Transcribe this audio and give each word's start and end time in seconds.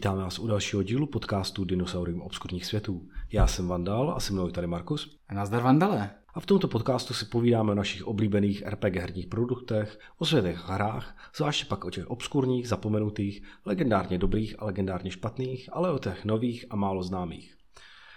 Vítáme 0.00 0.22
vás 0.22 0.38
u 0.38 0.46
dalšího 0.46 0.82
dílu 0.82 1.06
podcastu 1.06 1.64
Dinosaurium 1.64 2.22
obskurních 2.22 2.66
světů. 2.66 3.08
Já 3.32 3.46
jsem 3.46 3.68
Vandal 3.68 4.14
a 4.16 4.20
se 4.20 4.32
mnou 4.32 4.46
je 4.46 4.52
tady 4.52 4.66
Markus. 4.66 5.18
A 5.28 5.34
nazdar 5.34 5.62
Vandale. 5.62 6.10
A 6.34 6.40
v 6.40 6.46
tomto 6.46 6.68
podcastu 6.68 7.14
si 7.14 7.24
povídáme 7.24 7.72
o 7.72 7.74
našich 7.74 8.06
oblíbených 8.06 8.62
RPG 8.66 8.96
herních 8.96 9.26
produktech, 9.26 9.98
o 10.18 10.24
světech 10.24 10.68
hrách, 10.68 11.16
zvláště 11.36 11.64
pak 11.64 11.84
o 11.84 11.90
těch 11.90 12.10
obskurních, 12.10 12.68
zapomenutých, 12.68 13.42
legendárně 13.64 14.18
dobrých 14.18 14.54
a 14.58 14.64
legendárně 14.64 15.10
špatných, 15.10 15.68
ale 15.72 15.92
o 15.92 15.98
těch 15.98 16.24
nových 16.24 16.64
a 16.70 16.76
málo 16.76 17.02
známých. 17.02 17.56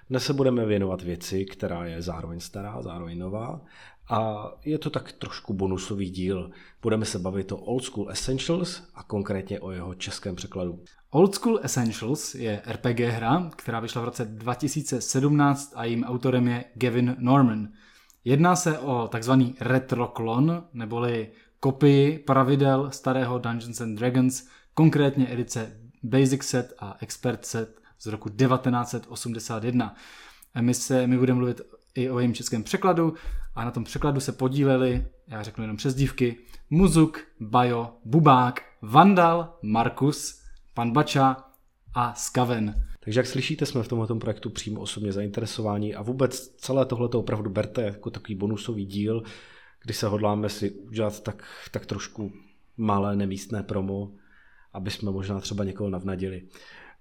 Dnes 0.10 0.26
se 0.26 0.34
budeme 0.34 0.66
věnovat 0.66 1.02
věci, 1.02 1.46
která 1.46 1.86
je 1.86 2.02
zároveň 2.02 2.40
stará, 2.40 2.82
zároveň 2.82 3.20
nová 3.20 3.62
a 4.10 4.52
je 4.66 4.78
to 4.78 4.90
tak 4.90 5.12
trošku 5.12 5.54
bonusový 5.54 6.10
díl. 6.10 6.52
Budeme 6.82 7.06
se 7.06 7.20
bavit 7.20 7.52
o 7.52 7.58
Old 7.58 7.84
School 7.84 8.10
Essentials 8.10 8.84
a 8.94 9.04
konkrétně 9.04 9.60
o 9.60 9.72
jeho 9.72 9.96
českém 9.96 10.36
překladu. 10.36 10.84
Old 11.14 11.36
School 11.36 11.60
Essentials 11.64 12.36
je 12.36 12.62
RPG 12.72 13.00
hra, 13.00 13.50
která 13.56 13.80
vyšla 13.80 14.02
v 14.02 14.06
roce 14.06 14.26
2017 14.26 15.74
a 15.76 15.84
jejím 15.84 16.04
autorem 16.04 16.48
je 16.48 16.66
Gavin 16.76 17.16
Norman. 17.20 17.68
Jedná 18.26 18.56
se 18.56 18.80
o 18.80 19.08
takzvaný 19.08 19.56
retroklon, 19.60 20.64
neboli 20.74 21.32
kopii 21.60 22.20
pravidel 22.20 22.92
starého 22.92 23.40
Dungeons 23.40 23.82
and 23.82 23.96
Dragons, 23.96 24.48
konkrétně 24.74 25.34
edice 25.34 25.78
Basic 26.04 26.44
Set 26.44 26.74
a 26.80 26.98
Expert 27.00 27.46
Set 27.46 27.80
z 28.00 28.06
roku 28.06 28.30
1981. 28.30 29.96
My, 30.62 30.74
se, 30.74 31.08
my 31.08 31.18
budeme 31.18 31.38
mluvit 31.38 31.62
i 31.96 32.10
o 32.10 32.20
jejím 32.20 32.34
českém 32.34 32.64
překladu 32.64 33.14
a 33.56 33.66
na 33.66 33.72
tom 33.72 33.84
překladu 33.84 34.20
se 34.20 34.32
podíleli, 34.32 35.08
já 35.28 35.44
řeknu 35.44 35.64
jenom 35.64 35.78
přezdívky, 35.78 36.38
Muzuk, 36.70 37.20
Bajo, 37.40 37.94
Bubák, 38.06 38.62
Vandal, 38.82 39.58
Markus, 39.62 40.43
Pan 40.74 40.92
Bača 40.92 41.38
a 41.96 42.14
Skaven. 42.14 42.86
Takže 43.00 43.20
jak 43.20 43.28
slyšíte, 43.28 43.66
jsme 43.66 43.84
v 43.84 43.88
tomto 43.88 44.16
projektu 44.16 44.50
přímo 44.50 44.82
osobně 44.82 45.12
zainteresováni 45.12 45.96
a 45.96 46.02
vůbec 46.02 46.48
celé 46.48 46.86
tohle 46.86 47.10
opravdu 47.10 47.50
berte 47.50 47.82
jako 47.82 48.10
takový 48.10 48.36
bonusový 48.36 48.86
díl, 48.86 49.24
kdy 49.84 49.94
se 49.94 50.08
hodláme 50.08 50.50
si 50.50 50.72
udělat 50.72 51.24
tak, 51.24 51.44
tak 51.72 51.86
trošku 51.86 52.32
malé 52.78 53.16
nemístné 53.16 53.64
promo, 53.64 54.12
aby 54.74 54.92
jsme 54.92 55.12
možná 55.12 55.40
třeba 55.40 55.64
někoho 55.64 55.90
navnadili. 55.90 56.42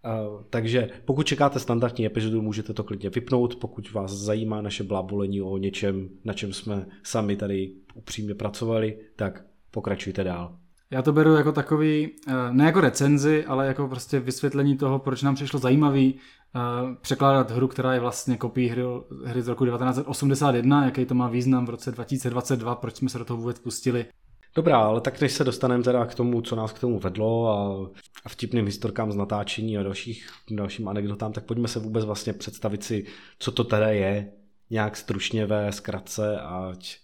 Uh, 0.04 0.42
takže 0.50 0.88
pokud 1.04 1.26
čekáte 1.26 1.58
standardní 1.58 2.06
epizodu, 2.06 2.42
můžete 2.42 2.72
to 2.72 2.84
klidně 2.84 3.10
vypnout, 3.10 3.56
pokud 3.56 3.92
vás 3.92 4.12
zajímá 4.12 4.62
naše 4.62 4.84
blábolení 4.84 5.42
o 5.42 5.58
něčem, 5.58 6.08
na 6.24 6.32
čem 6.32 6.52
jsme 6.52 6.86
sami 7.02 7.36
tady 7.36 7.74
upřímně 7.94 8.34
pracovali, 8.34 8.98
tak 9.16 9.44
pokračujte 9.70 10.24
dál. 10.24 10.61
Já 10.92 11.02
to 11.02 11.12
beru 11.12 11.34
jako 11.34 11.52
takový, 11.52 12.10
eh, 12.28 12.32
ne 12.50 12.64
jako 12.64 12.80
recenzi, 12.80 13.44
ale 13.46 13.66
jako 13.66 13.88
prostě 13.88 14.20
vysvětlení 14.20 14.76
toho, 14.76 14.98
proč 14.98 15.22
nám 15.22 15.34
přišlo 15.34 15.58
zajímavý 15.58 16.14
eh, 16.56 16.60
překládat 17.00 17.50
hru, 17.50 17.68
která 17.68 17.94
je 17.94 18.00
vlastně 18.00 18.36
kopií 18.36 18.68
hry, 18.68 18.82
hry 19.24 19.42
z 19.42 19.48
roku 19.48 19.66
1981, 19.66 20.84
jaký 20.84 21.04
to 21.04 21.14
má 21.14 21.28
význam 21.28 21.66
v 21.66 21.70
roce 21.70 21.92
2022, 21.92 22.74
proč 22.74 22.96
jsme 22.96 23.08
se 23.08 23.18
do 23.18 23.24
toho 23.24 23.36
vůbec 23.36 23.58
pustili. 23.58 24.06
Dobrá, 24.54 24.78
ale 24.78 25.00
tak 25.00 25.20
než 25.20 25.32
se 25.32 25.44
dostaneme 25.44 25.82
teda 25.82 26.06
k 26.06 26.14
tomu, 26.14 26.42
co 26.42 26.56
nás 26.56 26.72
k 26.72 26.78
tomu 26.78 26.98
vedlo 26.98 27.48
a, 27.48 27.90
a 28.24 28.28
vtipným 28.28 28.66
historkám 28.66 29.12
z 29.12 29.16
natáčení 29.16 29.78
a 29.78 29.82
dalších, 29.82 30.28
dalším 30.50 30.88
anekdotám, 30.88 31.32
tak 31.32 31.44
pojďme 31.44 31.68
se 31.68 31.78
vůbec 31.78 32.04
vlastně 32.04 32.32
představit 32.32 32.84
si, 32.84 33.04
co 33.38 33.52
to 33.52 33.64
teda 33.64 33.88
je, 33.88 34.32
nějak 34.70 34.96
stručně 34.96 35.46
ve 35.46 35.72
zkratce, 35.72 36.40
ať 36.40 37.01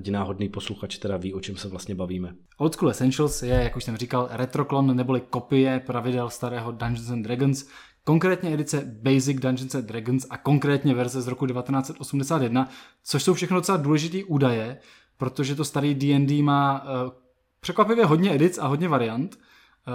ať 0.00 0.08
náhodný 0.08 0.48
posluchač 0.48 0.98
teda 0.98 1.16
ví, 1.16 1.34
o 1.34 1.40
čem 1.40 1.56
se 1.56 1.68
vlastně 1.68 1.94
bavíme. 1.94 2.34
Old 2.56 2.74
School 2.74 2.90
Essentials 2.90 3.42
je, 3.42 3.54
jak 3.54 3.76
už 3.76 3.84
jsem 3.84 3.96
říkal, 3.96 4.28
retroklon 4.30 4.96
neboli 4.96 5.20
kopie 5.20 5.80
pravidel 5.80 6.30
starého 6.30 6.72
Dungeons 6.72 7.10
and 7.10 7.22
Dragons, 7.22 7.68
konkrétně 8.04 8.54
edice 8.54 8.84
Basic 9.02 9.40
Dungeons 9.40 9.74
and 9.74 9.84
Dragons 9.84 10.26
a 10.30 10.36
konkrétně 10.36 10.94
verze 10.94 11.22
z 11.22 11.28
roku 11.28 11.46
1981, 11.46 12.68
což 13.04 13.22
jsou 13.22 13.34
všechno 13.34 13.56
docela 13.56 13.78
důležité 13.78 14.24
údaje, 14.24 14.78
protože 15.16 15.54
to 15.54 15.64
starý 15.64 15.94
D&D 15.94 16.42
má 16.42 16.82
uh, 16.82 17.12
překvapivě 17.60 18.04
hodně 18.06 18.34
edic 18.34 18.58
a 18.58 18.66
hodně 18.66 18.88
variant, 18.88 19.38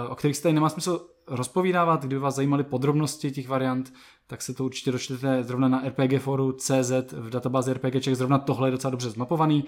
uh, 0.04 0.12
o 0.12 0.14
kterých 0.14 0.36
se 0.36 0.42
tady 0.42 0.52
nemá 0.52 0.68
smysl 0.68 1.06
rozpovídávat, 1.28 2.04
kdyby 2.04 2.18
vás 2.18 2.34
zajímaly 2.34 2.64
podrobnosti 2.64 3.30
těch 3.30 3.48
variant, 3.48 3.92
tak 4.26 4.42
se 4.42 4.54
to 4.54 4.64
určitě 4.64 4.92
dočtete 4.92 5.42
zrovna 5.42 5.68
na 5.68 5.82
RPG 5.88 6.20
foru 6.20 6.52
CZ 6.52 7.12
v 7.12 7.30
databázi 7.30 7.72
RPGček, 7.72 8.14
zrovna 8.14 8.38
tohle 8.38 8.68
je 8.68 8.72
docela 8.72 8.90
dobře 8.90 9.10
zmapovaný, 9.10 9.64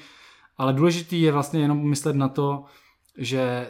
ale 0.59 0.73
důležitý 0.73 1.23
je 1.23 1.33
vlastně 1.33 1.61
jenom 1.61 1.89
myslet 1.89 2.17
na 2.17 2.29
to, 2.29 2.65
že 3.19 3.69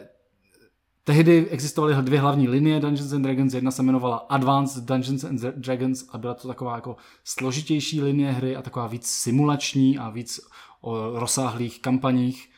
tehdy 1.03 1.47
existovaly 1.49 1.95
dvě 2.01 2.19
hlavní 2.19 2.47
linie 2.47 2.79
Dungeons 2.79 3.13
and 3.13 3.21
Dragons, 3.21 3.53
jedna 3.53 3.71
se 3.71 3.81
jmenovala 3.81 4.17
Advanced 4.17 4.83
Dungeons 4.83 5.23
and 5.23 5.41
Dragons 5.41 6.05
a 6.11 6.17
byla 6.17 6.33
to 6.33 6.47
taková 6.47 6.75
jako 6.75 6.95
složitější 7.23 8.01
linie 8.01 8.31
hry 8.31 8.55
a 8.55 8.61
taková 8.61 8.87
víc 8.87 9.07
simulační 9.07 9.97
a 9.97 10.09
víc 10.09 10.39
o 10.81 11.19
rozsáhlých 11.19 11.81
kampaních. 11.81 12.49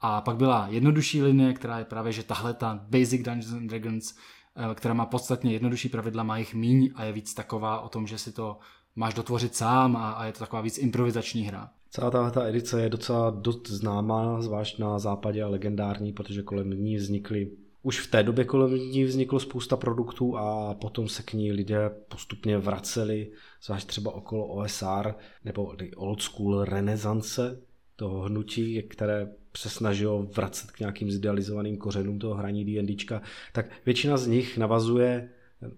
A 0.00 0.20
pak 0.20 0.36
byla 0.36 0.66
jednodušší 0.70 1.22
linie, 1.22 1.52
která 1.52 1.78
je 1.78 1.84
právě, 1.84 2.12
že 2.12 2.22
tahle 2.22 2.54
ta 2.54 2.80
Basic 2.90 3.22
Dungeons 3.22 3.52
and 3.52 3.66
Dragons, 3.66 4.14
eh, 4.56 4.74
která 4.74 4.94
má 4.94 5.06
podstatně 5.06 5.52
jednodušší 5.52 5.88
pravidla, 5.88 6.22
má 6.22 6.36
jich 6.36 6.54
míň 6.54 6.90
a 6.94 7.04
je 7.04 7.12
víc 7.12 7.34
taková 7.34 7.80
o 7.80 7.88
tom, 7.88 8.06
že 8.06 8.18
si 8.18 8.32
to 8.32 8.58
máš 8.96 9.14
dotvořit 9.14 9.56
sám 9.56 9.96
a, 9.96 10.12
a 10.12 10.24
je 10.24 10.32
to 10.32 10.38
taková 10.38 10.62
víc 10.62 10.78
improvizační 10.78 11.42
hra. 11.42 11.70
Celá 11.94 12.10
ta, 12.10 12.30
ta 12.30 12.46
edice 12.46 12.82
je 12.82 12.88
docela 12.88 13.30
dost 13.30 13.68
známá, 13.68 14.42
zvlášť 14.42 14.78
na 14.78 14.98
západě 14.98 15.42
a 15.42 15.48
legendární, 15.48 16.12
protože 16.12 16.42
kolem 16.42 16.70
ní 16.70 16.96
vznikly 16.96 17.50
už 17.82 18.00
v 18.00 18.10
té 18.10 18.22
době 18.22 18.44
kolem 18.44 18.74
ní 18.74 19.04
vzniklo 19.04 19.40
spousta 19.40 19.76
produktů 19.76 20.36
a 20.36 20.74
potom 20.74 21.08
se 21.08 21.22
k 21.22 21.32
ní 21.32 21.52
lidé 21.52 21.90
postupně 22.08 22.58
vraceli, 22.58 23.32
zvlášť 23.62 23.86
třeba 23.86 24.14
okolo 24.14 24.46
OSR 24.46 25.14
nebo 25.44 25.74
old 25.96 26.22
school 26.22 26.64
renesance 26.64 27.60
toho 27.96 28.20
hnutí, 28.20 28.82
které 28.82 29.32
se 29.56 29.68
snažilo 29.68 30.22
vracet 30.22 30.70
k 30.70 30.80
nějakým 30.80 31.10
zidealizovaným 31.10 31.76
kořenům 31.76 32.18
toho 32.18 32.34
hraní 32.34 32.64
D&Dčka, 32.64 33.22
tak 33.52 33.66
většina 33.86 34.16
z 34.16 34.26
nich 34.26 34.58
navazuje 34.58 35.30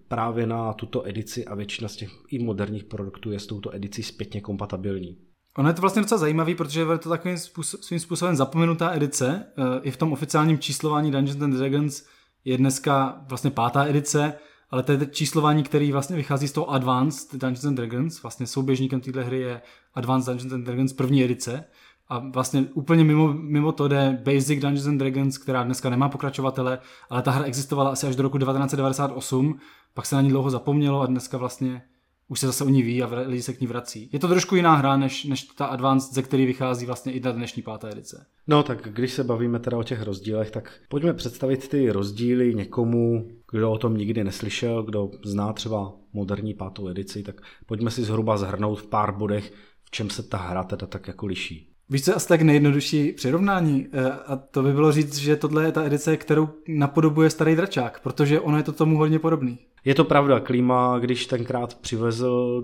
právě 0.07 0.47
na 0.47 0.73
tuto 0.73 1.07
edici 1.07 1.45
a 1.45 1.55
většina 1.55 1.87
z 1.87 1.95
těch 1.95 2.09
i 2.29 2.39
moderních 2.39 2.83
produktů 2.83 3.31
je 3.31 3.39
s 3.39 3.47
touto 3.47 3.75
edicí 3.75 4.03
zpětně 4.03 4.41
kompatibilní. 4.41 5.17
Ono 5.57 5.69
je 5.69 5.73
to 5.73 5.81
vlastně 5.81 6.01
docela 6.01 6.19
zajímavý, 6.19 6.55
protože 6.55 6.81
je 6.81 6.97
to 6.97 7.09
takovým 7.09 7.37
způsob, 7.37 7.83
svým 7.83 7.99
způsobem 7.99 8.35
zapomenutá 8.35 8.93
edice. 8.93 9.45
Eh, 9.57 9.79
I 9.81 9.91
v 9.91 9.97
tom 9.97 10.13
oficiálním 10.13 10.59
číslování 10.59 11.11
Dungeons 11.11 11.41
and 11.41 11.53
Dragons 11.53 12.05
je 12.45 12.57
dneska 12.57 13.21
vlastně 13.27 13.51
pátá 13.51 13.85
edice, 13.85 14.33
ale 14.69 14.83
to 14.83 14.91
je 14.91 15.05
číslování, 15.11 15.63
který 15.63 15.91
vlastně 15.91 16.15
vychází 16.15 16.47
z 16.47 16.51
toho 16.51 16.71
Advanced 16.71 17.31
Dungeons 17.31 17.65
and 17.65 17.75
Dragons. 17.75 18.23
Vlastně 18.23 18.47
souběžníkem 18.47 19.01
téhle 19.01 19.23
hry 19.23 19.39
je 19.39 19.61
Advanced 19.93 20.27
Dungeons 20.33 20.53
and 20.53 20.63
Dragons 20.63 20.93
první 20.93 21.23
edice. 21.23 21.63
A 22.09 22.19
vlastně 22.19 22.65
úplně 22.73 23.03
mimo, 23.03 23.33
mimo 23.33 23.71
to 23.71 23.87
jde 23.87 24.21
Basic 24.25 24.61
Dungeons 24.61 24.87
and 24.87 24.97
Dragons, 24.97 25.37
která 25.37 25.63
dneska 25.63 25.89
nemá 25.89 26.09
pokračovatele, 26.09 26.79
ale 27.09 27.21
ta 27.21 27.31
hra 27.31 27.45
existovala 27.45 27.91
asi 27.91 28.07
až 28.07 28.15
do 28.15 28.23
roku 28.23 28.37
1998, 28.37 29.59
pak 29.93 30.05
se 30.05 30.15
na 30.15 30.21
ní 30.21 30.29
dlouho 30.29 30.49
zapomnělo 30.49 31.01
a 31.01 31.05
dneska 31.05 31.37
vlastně 31.37 31.81
už 32.27 32.39
se 32.39 32.47
zase 32.47 32.63
o 32.63 32.69
ní 32.69 32.83
ví 32.83 33.03
a 33.03 33.09
lidi 33.27 33.41
se 33.41 33.53
k 33.53 33.61
ní 33.61 33.67
vrací. 33.67 34.09
Je 34.13 34.19
to 34.19 34.27
trošku 34.27 34.55
jiná 34.55 34.75
hra, 34.75 34.97
než, 34.97 35.23
než 35.25 35.43
ta 35.43 35.65
Advanced, 35.65 36.13
ze 36.13 36.21
který 36.21 36.45
vychází 36.45 36.85
vlastně 36.85 37.13
i 37.13 37.19
ta 37.19 37.31
dnešní 37.31 37.63
pátá 37.63 37.89
edice. 37.89 38.25
No 38.47 38.63
tak 38.63 38.93
když 38.93 39.11
se 39.11 39.23
bavíme 39.23 39.59
teda 39.59 39.77
o 39.77 39.83
těch 39.83 40.01
rozdílech, 40.01 40.51
tak 40.51 40.79
pojďme 40.89 41.13
představit 41.13 41.67
ty 41.67 41.91
rozdíly 41.91 42.55
někomu, 42.55 43.31
kdo 43.51 43.71
o 43.71 43.77
tom 43.77 43.97
nikdy 43.97 44.23
neslyšel, 44.23 44.83
kdo 44.83 45.11
zná 45.25 45.53
třeba 45.53 45.93
moderní 46.13 46.53
pátou 46.53 46.87
edici, 46.87 47.23
tak 47.23 47.41
pojďme 47.65 47.91
si 47.91 48.03
zhruba 48.03 48.37
zhrnout 48.37 48.79
v 48.79 48.87
pár 48.87 49.17
bodech, 49.17 49.53
v 49.83 49.91
čem 49.91 50.09
se 50.09 50.23
ta 50.23 50.37
hra 50.37 50.63
teda 50.63 50.87
tak 50.87 51.07
jako 51.07 51.25
liší. 51.25 51.74
Víš, 51.89 52.05
co 52.05 52.11
je 52.11 52.15
asi 52.15 52.27
tak 52.27 52.41
nejjednodušší 52.41 53.11
přirovnání? 53.11 53.87
Eh, 53.91 54.11
a 54.11 54.35
to 54.35 54.63
by 54.63 54.73
bylo 54.73 54.91
říct, 54.91 55.17
že 55.17 55.35
tohle 55.35 55.65
je 55.65 55.71
ta 55.71 55.83
edice, 55.83 56.17
kterou 56.17 56.49
napodobuje 56.67 57.29
starý 57.29 57.55
dračák, 57.55 57.99
protože 57.99 58.39
ono 58.39 58.57
je 58.57 58.63
to 58.63 58.71
tomu 58.71 58.97
hodně 58.97 59.19
podobný. 59.19 59.59
Je 59.85 59.95
to 59.95 60.03
pravda, 60.03 60.39
Klima, 60.39 60.99
když 60.99 61.25
tenkrát 61.25 61.75
přivezl 61.75 62.63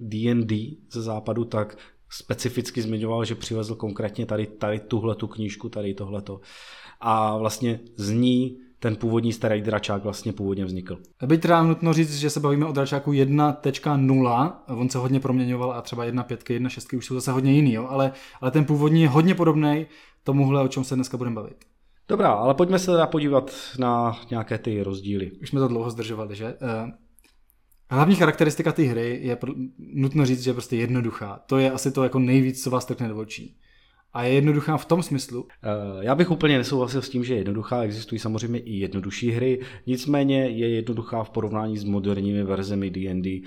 D&D 0.00 0.76
ze 0.92 1.02
západu, 1.02 1.44
tak 1.44 1.76
specificky 2.10 2.82
zmiňoval, 2.82 3.24
že 3.24 3.34
přivezl 3.34 3.74
konkrétně 3.74 4.26
tady, 4.26 4.46
tady 4.46 4.78
tuhle 4.78 5.14
tu 5.14 5.26
knížku, 5.26 5.68
tady 5.68 5.94
tohleto. 5.94 6.40
A 7.00 7.36
vlastně 7.36 7.80
z 7.96 8.10
ní 8.10 8.58
ten 8.80 8.96
původní 8.96 9.32
starý 9.32 9.62
dračák 9.62 10.04
vlastně 10.04 10.32
původně 10.32 10.64
vznikl. 10.64 10.98
Byť 11.26 11.40
teda 11.40 11.62
nutno 11.62 11.92
říct, 11.92 12.18
že 12.18 12.30
se 12.30 12.40
bavíme 12.40 12.66
o 12.66 12.72
dračáku 12.72 13.12
1.0, 13.12 14.52
on 14.68 14.88
se 14.88 14.98
hodně 14.98 15.20
proměňoval 15.20 15.72
a 15.72 15.82
třeba 15.82 16.04
1.5, 16.04 16.36
1.6 16.36 16.96
už 16.96 17.06
jsou 17.06 17.14
zase 17.14 17.32
hodně 17.32 17.52
jiný, 17.52 17.72
jo? 17.72 17.86
Ale, 17.88 18.12
ale 18.40 18.50
ten 18.50 18.64
původní 18.64 19.02
je 19.02 19.08
hodně 19.08 19.34
podobný 19.34 19.86
tomuhle, 20.24 20.62
o 20.62 20.68
čem 20.68 20.84
se 20.84 20.94
dneska 20.94 21.16
budeme 21.16 21.36
bavit. 21.36 21.64
Dobrá, 22.08 22.32
ale 22.32 22.54
pojďme 22.54 22.78
se 22.78 22.86
teda 22.86 23.06
podívat 23.06 23.54
na 23.78 24.20
nějaké 24.30 24.58
ty 24.58 24.82
rozdíly. 24.82 25.30
Už 25.42 25.48
jsme 25.48 25.60
to 25.60 25.68
dlouho 25.68 25.90
zdržovali, 25.90 26.36
že? 26.36 26.46
Eh, 26.46 26.92
hlavní 27.90 28.16
charakteristika 28.16 28.72
té 28.72 28.82
hry 28.82 29.18
je 29.22 29.38
nutno 29.78 30.26
říct, 30.26 30.42
že 30.42 30.50
je 30.50 30.54
prostě 30.54 30.76
jednoduchá. 30.76 31.40
To 31.46 31.58
je 31.58 31.70
asi 31.70 31.92
to 31.92 32.02
jako 32.02 32.18
nejvíc, 32.18 32.62
co 32.62 32.70
vás 32.70 32.84
trkne 32.84 33.08
do 33.08 33.16
očí. 33.16 33.56
A 34.12 34.22
je 34.22 34.34
jednoduchá 34.34 34.76
v 34.76 34.84
tom 34.84 35.02
smyslu? 35.02 35.46
Eh, 35.62 35.68
já 36.04 36.14
bych 36.14 36.30
úplně 36.30 36.58
nesouhlasil 36.58 37.02
s 37.02 37.08
tím, 37.08 37.24
že 37.24 37.34
je 37.34 37.38
jednoduchá, 37.38 37.82
existují 37.82 38.18
samozřejmě 38.18 38.58
i 38.58 38.76
jednodušší 38.76 39.30
hry, 39.30 39.60
nicméně 39.86 40.48
je 40.48 40.68
jednoduchá 40.68 41.24
v 41.24 41.30
porovnání 41.30 41.78
s 41.78 41.84
moderními 41.84 42.42
verzemi 42.42 42.90
D&D, 42.90 43.42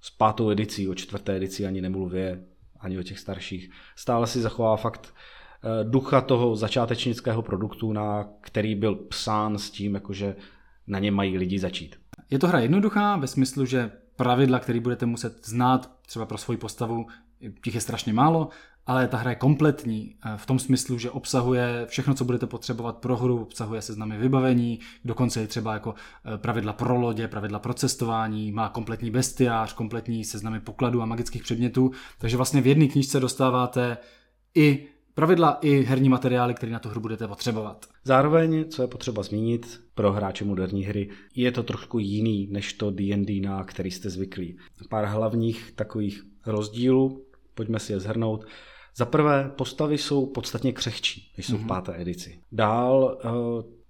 s 0.00 0.10
pátou 0.10 0.50
edicí, 0.50 0.88
o 0.88 0.94
čtvrté 0.94 1.36
edici 1.36 1.66
ani 1.66 1.80
nemluvě, 1.80 2.44
ani 2.80 2.98
o 2.98 3.02
těch 3.02 3.18
starších. 3.18 3.70
Stále 3.96 4.26
si 4.26 4.40
zachová 4.40 4.76
fakt 4.76 5.14
eh, 5.14 5.84
ducha 5.84 6.20
toho 6.20 6.56
začátečnického 6.56 7.42
produktu, 7.42 7.92
na 7.92 8.28
který 8.40 8.74
byl 8.74 8.94
psán 8.94 9.58
s 9.58 9.70
tím, 9.70 9.94
jakože 9.94 10.36
na 10.86 10.98
ně 10.98 11.10
mají 11.10 11.38
lidi 11.38 11.58
začít. 11.58 11.96
Je 12.30 12.38
to 12.38 12.48
hra 12.48 12.58
jednoduchá 12.58 13.16
ve 13.16 13.26
smyslu, 13.26 13.64
že 13.64 13.90
pravidla, 14.16 14.58
které 14.58 14.80
budete 14.80 15.06
muset 15.06 15.46
znát 15.46 15.90
třeba 16.06 16.26
pro 16.26 16.38
svoji 16.38 16.58
postavu, 16.58 17.06
těch 17.64 17.74
je 17.74 17.80
strašně 17.80 18.12
málo, 18.12 18.48
ale 18.86 19.08
ta 19.08 19.16
hra 19.16 19.30
je 19.30 19.36
kompletní 19.36 20.14
eh, 20.24 20.36
v 20.36 20.46
tom 20.46 20.58
smyslu, 20.58 20.98
že 20.98 21.10
obsahuje 21.10 21.86
všechno, 21.88 22.14
co 22.14 22.24
budete 22.24 22.46
potřebovat 22.46 22.98
pro 22.98 23.16
hru, 23.16 23.42
obsahuje 23.42 23.82
seznamy 23.82 24.18
vybavení, 24.18 24.80
dokonce 25.04 25.40
je 25.40 25.46
třeba 25.46 25.74
jako 25.74 25.94
eh, 26.34 26.38
pravidla 26.38 26.72
pro 26.72 27.00
lodě, 27.00 27.28
pravidla 27.28 27.58
pro 27.58 27.74
cestování, 27.74 28.52
má 28.52 28.68
kompletní 28.68 29.10
bestiář, 29.10 29.72
kompletní 29.72 30.24
seznamy 30.24 30.60
pokladů 30.60 31.02
a 31.02 31.06
magických 31.06 31.42
předmětů, 31.42 31.90
takže 32.18 32.36
vlastně 32.36 32.60
v 32.60 32.66
jedné 32.66 32.86
knižce 32.86 33.20
dostáváte 33.20 33.96
i 34.54 34.86
pravidla 35.14 35.58
i 35.62 35.82
herní 35.82 36.08
materiály, 36.08 36.54
které 36.54 36.72
na 36.72 36.78
tu 36.78 36.88
hru 36.88 37.00
budete 37.00 37.28
potřebovat. 37.28 37.86
Zároveň, 38.04 38.64
co 38.68 38.82
je 38.82 38.88
potřeba 38.88 39.22
zmínit 39.22 39.80
pro 39.94 40.12
hráče 40.12 40.44
moderní 40.44 40.84
hry, 40.84 41.10
je 41.34 41.52
to 41.52 41.62
trošku 41.62 41.98
jiný 41.98 42.48
než 42.50 42.72
to 42.72 42.90
D&D, 42.90 43.40
na 43.40 43.64
který 43.64 43.90
jste 43.90 44.10
zvyklí. 44.10 44.56
Pár 44.88 45.04
hlavních 45.04 45.72
takových 45.72 46.22
rozdílů, 46.46 47.29
pojďme 47.54 47.78
si 47.78 47.92
je 47.92 48.00
zhrnout. 48.00 48.46
Za 48.96 49.04
prvé, 49.04 49.52
postavy 49.56 49.98
jsou 49.98 50.26
podstatně 50.26 50.72
křehčí, 50.72 51.32
než 51.36 51.46
jsou 51.46 51.52
mm-hmm. 51.52 51.56
v 51.56 51.60
mhm. 51.60 51.68
páté 51.68 52.00
edici. 52.00 52.40
Dál, 52.52 53.18
eh, 53.24 53.28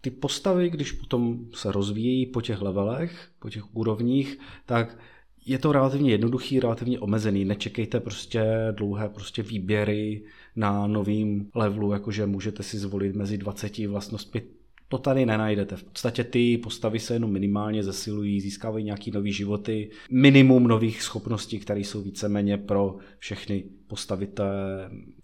ty 0.00 0.10
postavy, 0.10 0.70
když 0.70 0.92
potom 0.92 1.46
se 1.54 1.72
rozvíjejí 1.72 2.26
po 2.26 2.40
těch 2.40 2.62
levelech, 2.62 3.28
po 3.38 3.50
těch 3.50 3.76
úrovních, 3.76 4.38
tak 4.66 4.98
je 5.46 5.58
to 5.58 5.72
relativně 5.72 6.10
jednoduchý, 6.10 6.60
relativně 6.60 7.00
omezený. 7.00 7.44
Nečekejte 7.44 8.00
prostě 8.00 8.44
dlouhé 8.72 9.08
prostě 9.08 9.42
výběry 9.42 10.22
na 10.56 10.86
novým 10.86 11.50
levelu, 11.54 11.92
jakože 11.92 12.26
můžete 12.26 12.62
si 12.62 12.78
zvolit 12.78 13.16
mezi 13.16 13.38
20 13.38 13.78
vlastnostmi 13.78 14.42
to 14.90 14.98
tady 14.98 15.26
nenajdete. 15.26 15.76
V 15.76 15.84
podstatě 15.84 16.24
ty 16.24 16.58
postavy 16.58 16.98
se 16.98 17.14
jenom 17.14 17.32
minimálně 17.32 17.82
zesilují, 17.82 18.40
získávají 18.40 18.84
nějaký 18.84 19.10
nový 19.10 19.32
životy, 19.32 19.90
minimum 20.10 20.64
nových 20.64 21.02
schopností, 21.02 21.58
které 21.58 21.80
jsou 21.80 22.02
víceméně 22.02 22.58
pro 22.58 22.96
všechny 23.18 23.64
postavy 23.90 24.28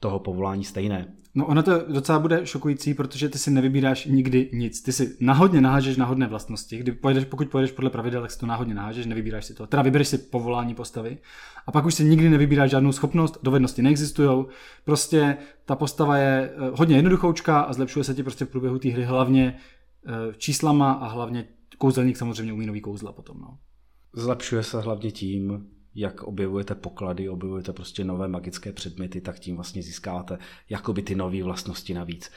toho 0.01 0.19
povolání 0.19 0.65
stejné. 0.65 1.15
No 1.39 1.47
ono 1.47 1.63
to 1.63 1.85
docela 1.89 2.19
bude 2.19 2.47
šokující, 2.47 2.95
protože 2.95 3.29
ty 3.29 3.39
si 3.39 3.51
nevybíráš 3.51 4.05
nikdy 4.05 4.51
nic. 4.53 4.83
Ty 4.83 4.93
si 4.93 5.17
náhodně 5.21 5.61
nahážeš 5.61 5.97
náhodné 5.97 6.27
vlastnosti. 6.27 6.77
Kdy 6.77 6.93
pojedeš, 6.93 7.25
pokud 7.25 7.49
pojedeš 7.49 7.73
podle 7.73 7.91
pravidel, 7.91 8.23
tak 8.23 8.31
si 8.31 8.39
to 8.39 8.47
náhodně 8.47 8.75
nahážeš, 8.75 9.07
nevybíráš 9.07 9.45
si 9.45 9.55
to. 9.55 9.67
Teda 9.67 9.83
vybereš 9.83 10.09
si 10.09 10.19
povolání 10.19 10.75
postavy 10.75 11.19
a 11.67 11.73
pak 11.73 11.87
už 11.87 11.95
si 11.95 12.05
nikdy 12.05 12.29
nevybíráš 12.29 12.71
žádnou 12.71 12.93
schopnost, 12.93 13.39
dovednosti 13.43 13.83
neexistují. 13.83 14.45
Prostě 14.85 15.37
ta 15.65 15.77
postava 15.77 16.17
je 16.17 16.51
eh, 16.51 16.71
hodně 16.75 16.97
jednoduchoučka 16.97 17.61
a 17.61 17.73
zlepšuje 17.73 18.05
se 18.05 18.15
ti 18.15 18.23
prostě 18.23 18.45
v 18.45 18.49
průběhu 18.49 18.79
té 18.79 18.89
hry 18.89 19.05
hlavně 19.05 19.57
eh, 20.07 20.35
číslama 20.37 20.93
a 20.93 21.09
hlavně 21.09 21.49
kouzelník 21.79 22.17
samozřejmě 22.17 22.53
umí 22.53 22.67
nový 22.67 22.81
kouzla 22.81 23.13
potom. 23.13 23.41
No. 23.41 23.59
Zlepšuje 24.15 24.63
se 24.63 24.81
hlavně 24.81 25.11
tím, 25.11 25.67
jak 25.97 26.23
objevujete 26.23 26.75
poklady, 26.75 27.29
objevujete 27.29 27.73
prostě 27.73 28.05
nové 28.05 28.29
magické 28.29 28.73
předměty, 28.73 29.21
tak 29.21 29.39
tím 29.39 29.57
vlastně 29.57 29.83
získáváte 29.83 30.39
jakoby 30.71 31.03
ty 31.03 31.15
nové 31.15 31.43
vlastnosti 31.43 31.95
navíc. 31.95 32.31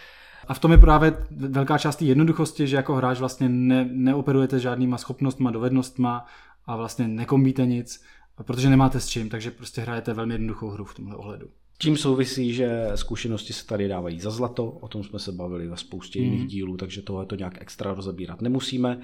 A 0.47 0.53
v 0.53 0.59
tom 0.59 0.71
je 0.71 0.77
právě 0.77 1.13
velká 1.31 1.77
část 1.77 1.95
té 1.95 2.05
jednoduchosti, 2.05 2.67
že 2.67 2.75
jako 2.75 2.95
hráč 2.95 3.19
vlastně 3.19 3.49
ne, 3.49 3.89
neoperujete 3.91 4.59
žádnýma 4.59 4.97
schopnostma, 4.97 5.51
dovednostma 5.51 6.25
a 6.65 6.75
vlastně 6.75 7.07
nekombíte 7.07 7.65
nic, 7.65 8.03
protože 8.35 8.69
nemáte 8.69 8.99
s 8.99 9.07
čím, 9.07 9.29
takže 9.29 9.51
prostě 9.51 9.81
hrajete 9.81 10.13
velmi 10.13 10.33
jednoduchou 10.33 10.69
hru 10.69 10.85
v 10.85 10.95
tomhle 10.95 11.15
ohledu. 11.15 11.47
Tím 11.77 11.97
souvisí, 11.97 12.53
že 12.53 12.91
zkušenosti 12.95 13.53
se 13.53 13.65
tady 13.65 13.87
dávají 13.87 14.19
za 14.19 14.31
zlato, 14.31 14.65
o 14.71 14.87
tom 14.87 15.03
jsme 15.03 15.19
se 15.19 15.31
bavili 15.31 15.67
ve 15.67 15.77
spoustě 15.77 16.19
mm. 16.19 16.25
jiných 16.25 16.47
dílů, 16.47 16.77
takže 16.77 17.01
tohle 17.01 17.25
to 17.25 17.35
nějak 17.35 17.61
extra 17.61 17.93
rozebírat 17.93 18.41
nemusíme. 18.41 19.01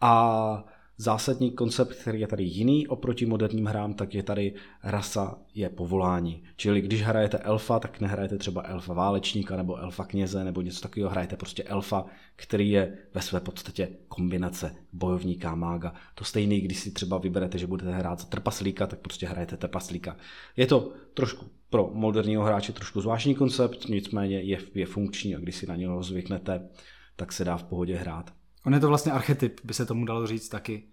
A 0.00 0.64
zásadní 0.98 1.50
koncept, 1.50 1.94
který 1.94 2.20
je 2.20 2.26
tady 2.26 2.44
jiný 2.44 2.86
oproti 2.86 3.26
moderním 3.26 3.66
hrám, 3.66 3.94
tak 3.94 4.14
je 4.14 4.22
tady 4.22 4.54
rasa 4.82 5.38
je 5.54 5.68
povolání. 5.68 6.42
Čili 6.56 6.80
když 6.80 7.02
hrajete 7.02 7.38
elfa, 7.38 7.78
tak 7.78 8.00
nehrajete 8.00 8.38
třeba 8.38 8.62
elfa 8.62 8.92
válečníka 8.92 9.56
nebo 9.56 9.76
elfa 9.76 10.04
kněze 10.04 10.44
nebo 10.44 10.60
něco 10.60 10.80
takového, 10.80 11.10
hrajete 11.10 11.36
prostě 11.36 11.62
elfa, 11.62 12.04
který 12.36 12.70
je 12.70 12.98
ve 13.14 13.22
své 13.22 13.40
podstatě 13.40 13.88
kombinace 14.08 14.74
bojovníka 14.92 15.50
a 15.50 15.54
mága. 15.54 15.94
To 16.14 16.24
stejný, 16.24 16.60
když 16.60 16.78
si 16.78 16.90
třeba 16.90 17.18
vyberete, 17.18 17.58
že 17.58 17.66
budete 17.66 17.92
hrát 17.92 18.20
za 18.20 18.26
trpaslíka, 18.26 18.86
tak 18.86 18.98
prostě 18.98 19.26
hrajete 19.26 19.56
trpaslíka. 19.56 20.16
Je 20.56 20.66
to 20.66 20.92
trošku 21.14 21.46
pro 21.70 21.90
moderního 21.94 22.44
hráče 22.44 22.72
trošku 22.72 23.00
zvláštní 23.00 23.34
koncept, 23.34 23.88
nicméně 23.88 24.40
je, 24.40 24.58
je 24.74 24.86
funkční 24.86 25.36
a 25.36 25.38
když 25.38 25.56
si 25.56 25.66
na 25.66 25.76
něho 25.76 26.02
zvyknete, 26.02 26.68
tak 27.16 27.32
se 27.32 27.44
dá 27.44 27.56
v 27.56 27.64
pohodě 27.64 27.96
hrát. 27.96 28.37
On 28.66 28.74
je 28.74 28.80
to 28.80 28.88
vlastně 28.88 29.12
archetyp, 29.12 29.60
by 29.64 29.74
se 29.74 29.86
tomu 29.86 30.04
dalo 30.04 30.26
říct 30.26 30.48
taky. 30.48 30.84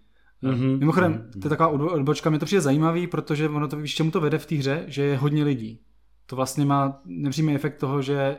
Mm-hmm. 0.42 0.78
Mimochodem, 0.78 1.14
mm-hmm. 1.14 1.40
to 1.40 1.46
je 1.46 1.50
taková 1.50 1.68
odbočka, 1.68 2.30
mi 2.30 2.38
to 2.38 2.46
přijde 2.46 2.60
zajímavý, 2.60 3.06
protože 3.06 3.48
ono 3.48 3.68
to 3.68 3.76
víš, 3.76 3.94
čemu 3.94 4.10
to 4.10 4.20
vede 4.20 4.38
v 4.38 4.46
té 4.46 4.54
hře, 4.54 4.84
že 4.86 5.02
je 5.02 5.16
hodně 5.16 5.44
lidí. 5.44 5.80
To 6.26 6.36
vlastně 6.36 6.64
má 6.64 7.00
nepřímý 7.04 7.54
efekt 7.54 7.78
toho, 7.78 8.02
že 8.02 8.38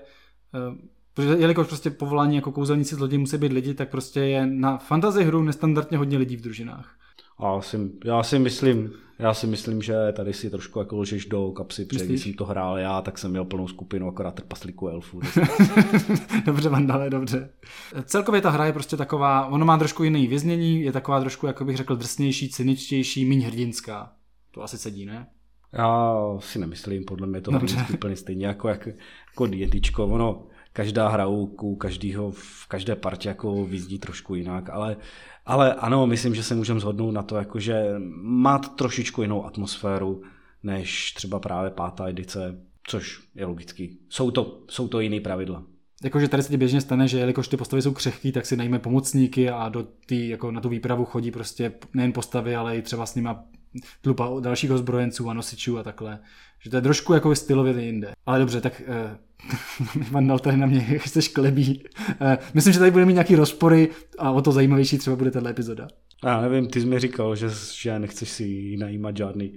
eh, 0.53 0.97
protože 1.17 1.29
jelikož 1.29 1.67
prostě 1.67 1.89
povolání 1.89 2.35
jako 2.35 2.51
kouzelníci 2.51 2.95
z 2.95 2.99
lodi 2.99 3.17
musí 3.17 3.37
být 3.37 3.53
lidi, 3.53 3.73
tak 3.73 3.89
prostě 3.89 4.19
je 4.19 4.45
na 4.45 4.77
fantasy 4.77 5.23
hru 5.23 5.43
nestandardně 5.43 5.97
hodně 5.97 6.17
lidí 6.17 6.37
v 6.37 6.41
družinách. 6.41 6.95
A 7.37 7.61
si, 7.61 7.91
já 8.05 8.23
si 8.23 8.39
myslím, 8.39 8.93
já 9.19 9.33
si 9.33 9.47
myslím, 9.47 9.81
že 9.81 9.95
tady 10.13 10.33
si 10.33 10.49
trošku 10.49 10.79
jako 10.79 10.97
lžeš 10.97 11.25
do 11.25 11.51
kapsy, 11.51 11.85
protože 11.85 12.05
když 12.05 12.23
jsem 12.23 12.33
to 12.33 12.45
hrál 12.45 12.77
já, 12.77 13.01
tak 13.01 13.17
jsem 13.17 13.31
měl 13.31 13.45
plnou 13.45 13.67
skupinu 13.67 14.07
akorát 14.07 14.35
trpaslíků 14.35 14.87
elfů. 14.87 15.21
dobře, 16.45 16.69
Vandale, 16.69 17.09
dobře. 17.09 17.49
Celkově 18.05 18.41
ta 18.41 18.49
hra 18.49 18.65
je 18.65 18.73
prostě 18.73 18.97
taková, 18.97 19.45
ono 19.45 19.65
má 19.65 19.77
trošku 19.77 20.03
jiný 20.03 20.27
věznění, 20.27 20.81
je 20.81 20.91
taková 20.91 21.19
trošku, 21.19 21.47
jako 21.47 21.65
bych 21.65 21.77
řekl, 21.77 21.95
drsnější, 21.95 22.49
cyničtější, 22.49 23.25
méně 23.25 23.47
hrdinská. 23.47 24.11
To 24.51 24.63
asi 24.63 24.77
sedí, 24.77 25.05
ne? 25.05 25.27
Já 25.73 26.15
si 26.39 26.59
nemyslím, 26.59 27.05
podle 27.05 27.27
mě 27.27 27.41
to 27.41 27.51
je 27.51 27.59
úplně 27.93 28.15
stejně 28.15 28.47
jako, 28.47 28.67
jako, 28.67 28.89
jako 29.29 29.47
dietičko. 29.47 30.05
Ono, 30.05 30.47
každá 30.73 31.07
hra 31.09 31.27
u 31.27 31.75
každého 31.75 32.31
v 32.31 32.67
každé 32.67 32.95
partě 32.95 33.29
jako 33.29 33.65
vyzdí 33.65 33.99
trošku 33.99 34.35
jinak, 34.35 34.69
ale, 34.69 34.97
ale 35.47 35.73
ano, 35.73 36.07
myslím, 36.07 36.35
že 36.35 36.43
se 36.43 36.55
můžeme 36.55 36.79
zhodnout 36.79 37.11
na 37.11 37.23
to, 37.23 37.35
jako 37.35 37.59
že 37.59 37.95
má 38.21 38.59
trošičku 38.59 39.21
jinou 39.21 39.45
atmosféru 39.45 40.21
než 40.63 41.11
třeba 41.11 41.39
právě 41.39 41.71
pátá 41.71 42.07
edice, 42.07 42.61
což 42.83 43.21
je 43.35 43.45
logický. 43.45 43.99
Jsou 44.09 44.31
to, 44.31 44.63
jsou 44.69 44.87
to 44.87 44.99
jiný 44.99 45.19
pravidla. 45.19 45.63
Jakože 46.03 46.27
tady 46.27 46.43
se 46.43 46.49
ti 46.49 46.57
běžně 46.57 46.81
stane, 46.81 47.07
že 47.07 47.17
jelikož 47.17 47.47
ty 47.47 47.57
postavy 47.57 47.81
jsou 47.81 47.93
křehké, 47.93 48.31
tak 48.31 48.45
si 48.45 48.57
najme 48.57 48.79
pomocníky 48.79 49.49
a 49.49 49.69
do 49.69 49.87
tý, 50.05 50.29
jako 50.29 50.51
na 50.51 50.61
tu 50.61 50.69
výpravu 50.69 51.05
chodí 51.05 51.31
prostě 51.31 51.71
nejen 51.93 52.13
postavy, 52.13 52.55
ale 52.55 52.77
i 52.77 52.81
třeba 52.81 53.05
s 53.05 53.15
nima 53.15 53.43
tlupa 54.01 54.29
dalších 54.39 54.71
ozbrojenců 54.71 55.29
a 55.29 55.33
nosičů 55.33 55.77
a 55.77 55.83
takhle. 55.83 56.19
Že 56.59 56.69
to 56.69 56.75
je 56.75 56.81
trošku 56.81 57.13
jako 57.13 57.35
stylově 57.35 57.83
jinde. 57.83 58.11
Ale 58.25 58.39
dobře, 58.39 58.61
tak 58.61 58.81
eh, 58.85 59.17
Vandal 60.11 60.39
tady 60.39 60.57
na 60.57 60.67
mě 60.67 60.99
se 61.05 61.21
šklebí. 61.21 61.83
Eh, 62.21 62.37
myslím, 62.53 62.73
že 62.73 62.79
tady 62.79 62.91
bude 62.91 63.05
mít 63.05 63.13
nějaký 63.13 63.35
rozpory 63.35 63.89
a 64.17 64.31
o 64.31 64.41
to 64.41 64.51
zajímavější 64.51 64.97
třeba 64.97 65.15
bude 65.15 65.31
tato 65.31 65.47
epizoda. 65.47 65.87
Já 66.25 66.41
nevím, 66.41 66.67
ty 66.67 66.81
jsi 66.81 66.85
mi 66.85 66.99
říkal, 66.99 67.35
že, 67.35 67.47
že 67.73 67.99
nechceš 67.99 68.29
si 68.29 68.77
najímat 68.77 69.17
žádný 69.17 69.53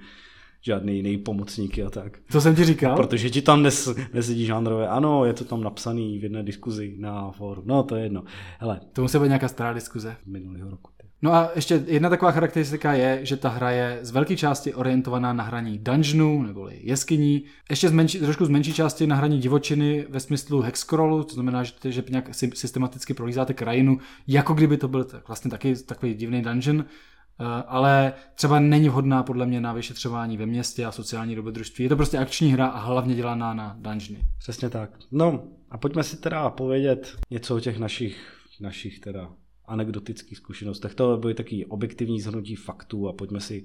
žádný 0.62 0.97
jiný 0.97 1.19
pomocníky 1.19 1.83
a 1.83 1.91
tak. 1.91 2.19
To 2.33 2.41
jsem 2.41 2.57
ti 2.57 2.65
říkal? 2.65 2.97
Protože 2.97 3.31
ti 3.31 3.43
tam 3.43 3.62
nes, 3.62 3.89
nesedí 4.15 4.47
žánrové. 4.47 4.89
Ano, 4.89 5.25
je 5.25 5.33
to 5.33 5.45
tam 5.45 5.62
napsaný 5.62 6.19
v 6.19 6.23
jedné 6.23 6.43
diskuzi 6.43 6.97
na 6.99 7.31
fóru. 7.31 7.62
No, 7.67 7.83
to 7.83 7.97
je 7.97 8.03
jedno. 8.03 8.25
Hele. 8.59 8.81
To 8.93 9.03
musí 9.03 9.19
být 9.19 9.27
nějaká 9.27 9.49
stará 9.49 9.73
diskuze. 9.73 10.17
Minulého 10.27 10.71
roku. 10.71 10.91
No 11.23 11.35
a 11.35 11.50
ještě 11.55 11.85
jedna 11.87 12.09
taková 12.09 12.31
charakteristika 12.31 12.93
je, 12.93 13.21
že 13.23 13.37
ta 13.37 13.49
hra 13.49 13.71
je 13.71 13.99
z 14.03 14.11
velké 14.11 14.37
části 14.37 14.75
orientovaná 14.75 15.33
na 15.33 15.45
hraní 15.45 15.79
dungeonu 15.79 16.43
nebo 16.43 16.69
jeskyní, 16.73 17.45
ještě 17.71 17.89
z 17.89 17.93
menší, 17.93 18.19
trošku 18.19 18.45
z 18.45 18.49
menší 18.49 18.75
části 18.75 19.07
na 19.07 19.17
hraní 19.17 19.39
divočiny 19.39 20.07
ve 20.09 20.21
smyslu 20.21 20.61
hexcrollu, 20.61 21.25
to 21.25 21.35
znamená, 21.35 21.62
že, 21.62 21.73
že 21.85 22.05
nějak 22.11 22.35
systematicky 22.35 23.15
prolízáte 23.15 23.55
krajinu, 23.55 23.99
jako 24.27 24.55
kdyby 24.55 24.77
to 24.77 24.89
byl 24.89 25.05
tak, 25.05 25.29
vlastně 25.29 25.50
taky 25.50 25.77
takový 25.77 26.15
divný 26.15 26.43
dungeon, 26.43 26.85
eh, 26.85 27.45
ale 27.67 28.12
třeba 28.35 28.61
není 28.61 28.89
vhodná 28.89 29.23
podle 29.23 29.47
mě 29.47 29.61
na 29.61 29.73
vyšetřování 29.73 30.37
ve 30.37 30.47
městě 30.47 30.87
a 30.87 30.93
sociální 30.93 31.35
dobrodružství. 31.35 31.85
Je 31.85 31.89
to 31.89 31.97
prostě 31.97 32.19
akční 32.19 32.53
hra 32.53 32.67
a 32.67 32.79
hlavně 32.79 33.15
dělaná 33.15 33.55
na 33.55 33.77
dungeony. 33.79 34.23
Přesně 34.39 34.71
tak. 34.71 34.91
No 35.12 35.43
a 35.71 35.79
pojďme 35.79 36.03
si 36.03 36.17
teda 36.17 36.50
povědět 36.50 37.17
něco 37.31 37.57
o 37.57 37.61
těch 37.61 37.79
našich, 37.79 38.33
našich 38.61 39.00
teda 39.00 39.31
anekdotických 39.71 40.39
zkušenostech. 40.39 40.95
To 40.95 41.17
byly 41.17 41.35
taky 41.35 41.67
objektivní 41.67 42.21
zhrnutí 42.21 42.57
faktů 42.57 43.09
a 43.09 43.12
pojďme 43.12 43.41
si 43.41 43.65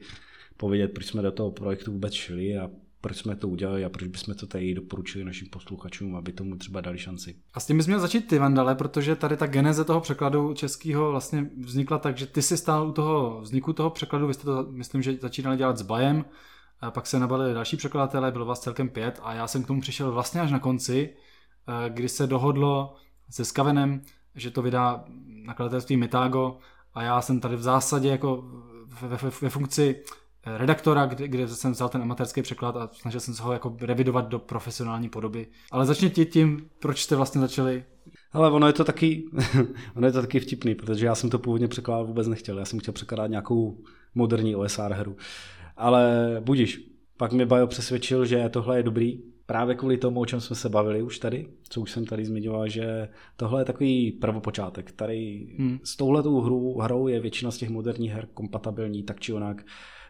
povědět, 0.58 0.88
proč 0.88 1.06
jsme 1.06 1.22
do 1.22 1.32
toho 1.32 1.52
projektu 1.52 1.92
vůbec 1.92 2.14
šli 2.14 2.58
a 2.58 2.70
proč 3.02 3.18
jsme 3.18 3.36
to 3.36 3.48
udělali 3.48 3.86
a 3.86 3.90
proč 3.90 4.08
bychom 4.08 4.36
to 4.36 4.48
tady 4.48 4.74
doporučili 4.74 5.26
našim 5.26 5.48
posluchačům, 5.50 6.16
aby 6.16 6.32
tomu 6.32 6.56
třeba 6.56 6.82
dali 6.82 6.98
šanci. 6.98 7.36
A 7.54 7.60
s 7.60 7.68
tím 7.68 7.78
bys 7.78 7.88
měl 7.88 8.00
začít 8.00 8.28
ty, 8.28 8.40
Vandale, 8.40 8.76
protože 8.76 9.16
tady 9.16 9.38
ta 9.38 9.48
geneze 9.48 9.84
toho 9.84 10.02
překladu 10.02 10.54
českého 10.54 11.12
vlastně 11.12 11.50
vznikla 11.58 11.98
tak, 11.98 12.18
že 12.18 12.26
ty 12.26 12.42
si 12.42 12.58
stál 12.58 12.88
u 12.88 12.92
toho 12.92 13.42
vzniku 13.42 13.74
toho 13.74 13.90
překladu, 13.90 14.28
vy 14.28 14.34
jste 14.34 14.44
to, 14.44 14.68
myslím, 14.72 15.02
že 15.02 15.18
začínali 15.22 15.58
dělat 15.58 15.78
s 15.78 15.82
Bajem, 15.82 16.26
a 16.80 16.92
pak 16.92 17.08
se 17.08 17.20
nabalili 17.20 17.54
další 17.54 17.78
překladatelé, 17.78 18.32
bylo 18.32 18.46
vás 18.46 18.60
celkem 18.60 18.90
pět 18.90 19.20
a 19.24 19.34
já 19.34 19.48
jsem 19.48 19.64
k 19.64 19.68
tomu 19.68 19.82
přišel 19.82 20.12
vlastně 20.12 20.42
až 20.42 20.52
na 20.52 20.60
konci, 20.60 21.10
eh, 21.68 21.90
kdy 21.90 22.10
se 22.10 22.28
dohodlo 22.28 22.96
se 23.30 23.46
Skavenem, 23.46 24.02
že 24.36 24.52
to 24.52 24.62
vydá 24.62 25.06
nakladatelství 25.28 25.98
Mitago 25.98 26.58
a 26.94 27.04
já 27.04 27.22
jsem 27.22 27.40
tady 27.40 27.56
v 27.56 27.62
zásadě 27.62 28.10
jako 28.10 28.44
ve, 29.02 29.18
ve, 29.18 29.30
ve 29.42 29.50
funkci 29.50 30.04
redaktora, 30.46 31.06
kde, 31.06 31.28
kde 31.28 31.48
jsem 31.48 31.72
vzal 31.72 31.90
ten 31.90 32.02
amatérský 32.02 32.42
překlad 32.42 32.78
a 32.78 32.90
snažil 32.94 33.20
jsem 33.20 33.34
se 33.34 33.44
ho 33.44 33.54
jako 33.54 33.78
revidovat 33.82 34.28
do 34.28 34.40
profesionální 34.40 35.10
podoby. 35.10 35.48
Ale 35.72 35.86
začněte 35.86 36.26
tím, 36.26 36.70
proč 36.80 37.02
jste 37.02 37.16
vlastně 37.16 37.42
začali 37.42 37.84
ale 38.36 38.52
ono 38.52 38.68
je 38.68 38.74
to 38.74 38.84
taky, 38.84 39.24
ono 39.96 40.08
je 40.08 40.14
to 40.14 40.22
taky 40.22 40.40
vtipný, 40.40 40.76
protože 40.76 41.06
já 41.06 41.16
jsem 41.16 41.30
to 41.30 41.40
původně 41.40 41.68
překládat 41.68 42.08
vůbec 42.08 42.28
nechtěl. 42.28 42.60
Já 42.60 42.66
jsem 42.66 42.80
chtěl 42.80 42.94
překládat 42.94 43.28
nějakou 43.28 43.78
moderní 44.16 44.56
OSR 44.56 44.94
hru. 44.94 45.16
Ale 45.78 46.36
budíš. 46.40 46.92
Pak 47.18 47.32
mě 47.32 47.46
Bajo 47.46 47.68
přesvědčil, 47.68 48.26
že 48.26 48.50
tohle 48.50 48.78
je 48.78 48.84
dobrý, 48.84 49.22
právě 49.46 49.76
kvůli 49.76 49.98
tomu, 49.98 50.20
o 50.20 50.26
čem 50.26 50.42
jsme 50.42 50.56
se 50.56 50.70
bavili 50.70 51.02
už 51.02 51.20
tady, 51.20 51.48
co 51.70 51.82
už 51.82 51.92
jsem 51.92 52.06
tady 52.06 52.26
zmiňoval, 52.26 52.68
že 52.68 53.10
tohle 53.36 53.62
je 53.62 53.66
takový 53.66 54.12
prvopočátek. 54.12 54.92
Tady 54.92 55.48
hmm. 55.60 55.80
s 55.84 55.96
touhletou 55.96 56.42
hru, 56.42 56.78
hrou 56.80 57.08
je 57.08 57.20
většina 57.20 57.52
z 57.52 57.58
těch 57.58 57.70
moderních 57.70 58.12
her 58.12 58.28
kompatibilní 58.34 59.04
tak 59.04 59.20
či 59.20 59.34
onak 59.34 59.66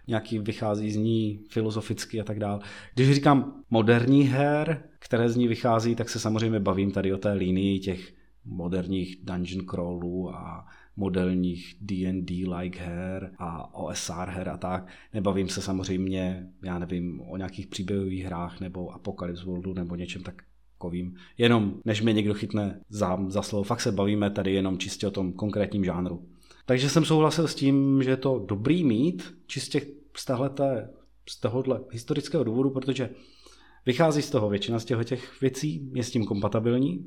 nějaký 0.07 0.39
vychází 0.39 0.91
z 0.91 0.95
ní 0.95 1.39
filozoficky 1.49 2.21
a 2.21 2.23
tak 2.23 2.39
dále. 2.39 2.59
Když 2.93 3.11
říkám 3.11 3.63
moderní 3.69 4.23
her, 4.23 4.83
které 4.99 5.29
z 5.29 5.35
ní 5.35 5.47
vychází, 5.47 5.95
tak 5.95 6.09
se 6.09 6.19
samozřejmě 6.19 6.59
bavím 6.59 6.91
tady 6.91 7.13
o 7.13 7.17
té 7.17 7.33
linii 7.33 7.79
těch 7.79 8.13
moderních 8.45 9.17
dungeon 9.23 9.65
crawlů 9.65 10.35
a 10.35 10.65
modelních 10.95 11.75
D&D-like 11.81 12.79
her 12.79 13.31
a 13.37 13.75
OSR 13.75 14.29
her 14.29 14.49
a 14.49 14.57
tak. 14.57 14.87
Nebavím 15.13 15.49
se 15.49 15.61
samozřejmě, 15.61 16.47
já 16.63 16.79
nevím, 16.79 17.21
o 17.21 17.37
nějakých 17.37 17.67
příběhových 17.67 18.25
hrách 18.25 18.59
nebo 18.59 18.91
Apocalypse 18.91 19.45
Worldu 19.45 19.73
nebo 19.73 19.95
něčem 19.95 20.23
tak 20.23 20.41
kovím. 20.77 21.15
Jenom 21.37 21.73
než 21.85 22.01
mě 22.01 22.13
někdo 22.13 22.33
chytne 22.33 22.81
za, 22.89 23.17
za 23.27 23.41
slovo, 23.41 23.63
fakt 23.63 23.81
se 23.81 23.91
bavíme 23.91 24.29
tady 24.29 24.53
jenom 24.53 24.77
čistě 24.77 25.07
o 25.07 25.11
tom 25.11 25.33
konkrétním 25.33 25.85
žánru. 25.85 26.27
Takže 26.65 26.89
jsem 26.89 27.05
souhlasil 27.05 27.47
s 27.47 27.55
tím, 27.55 28.03
že 28.03 28.09
je 28.09 28.17
to 28.17 28.45
dobrý 28.47 28.83
mít 28.83 29.37
čistě 29.47 29.81
z, 30.17 30.25
tahleté, 30.25 30.89
z 31.29 31.39
tohohle 31.39 31.79
historického 31.91 32.43
důvodu, 32.43 32.69
protože 32.69 33.09
vychází 33.85 34.21
z 34.21 34.29
toho 34.29 34.49
většina 34.49 34.79
z 34.79 34.85
těch 34.85 35.41
věcí, 35.41 35.91
je 35.93 36.03
s 36.03 36.11
tím 36.11 36.25
kompatibilní, 36.25 37.05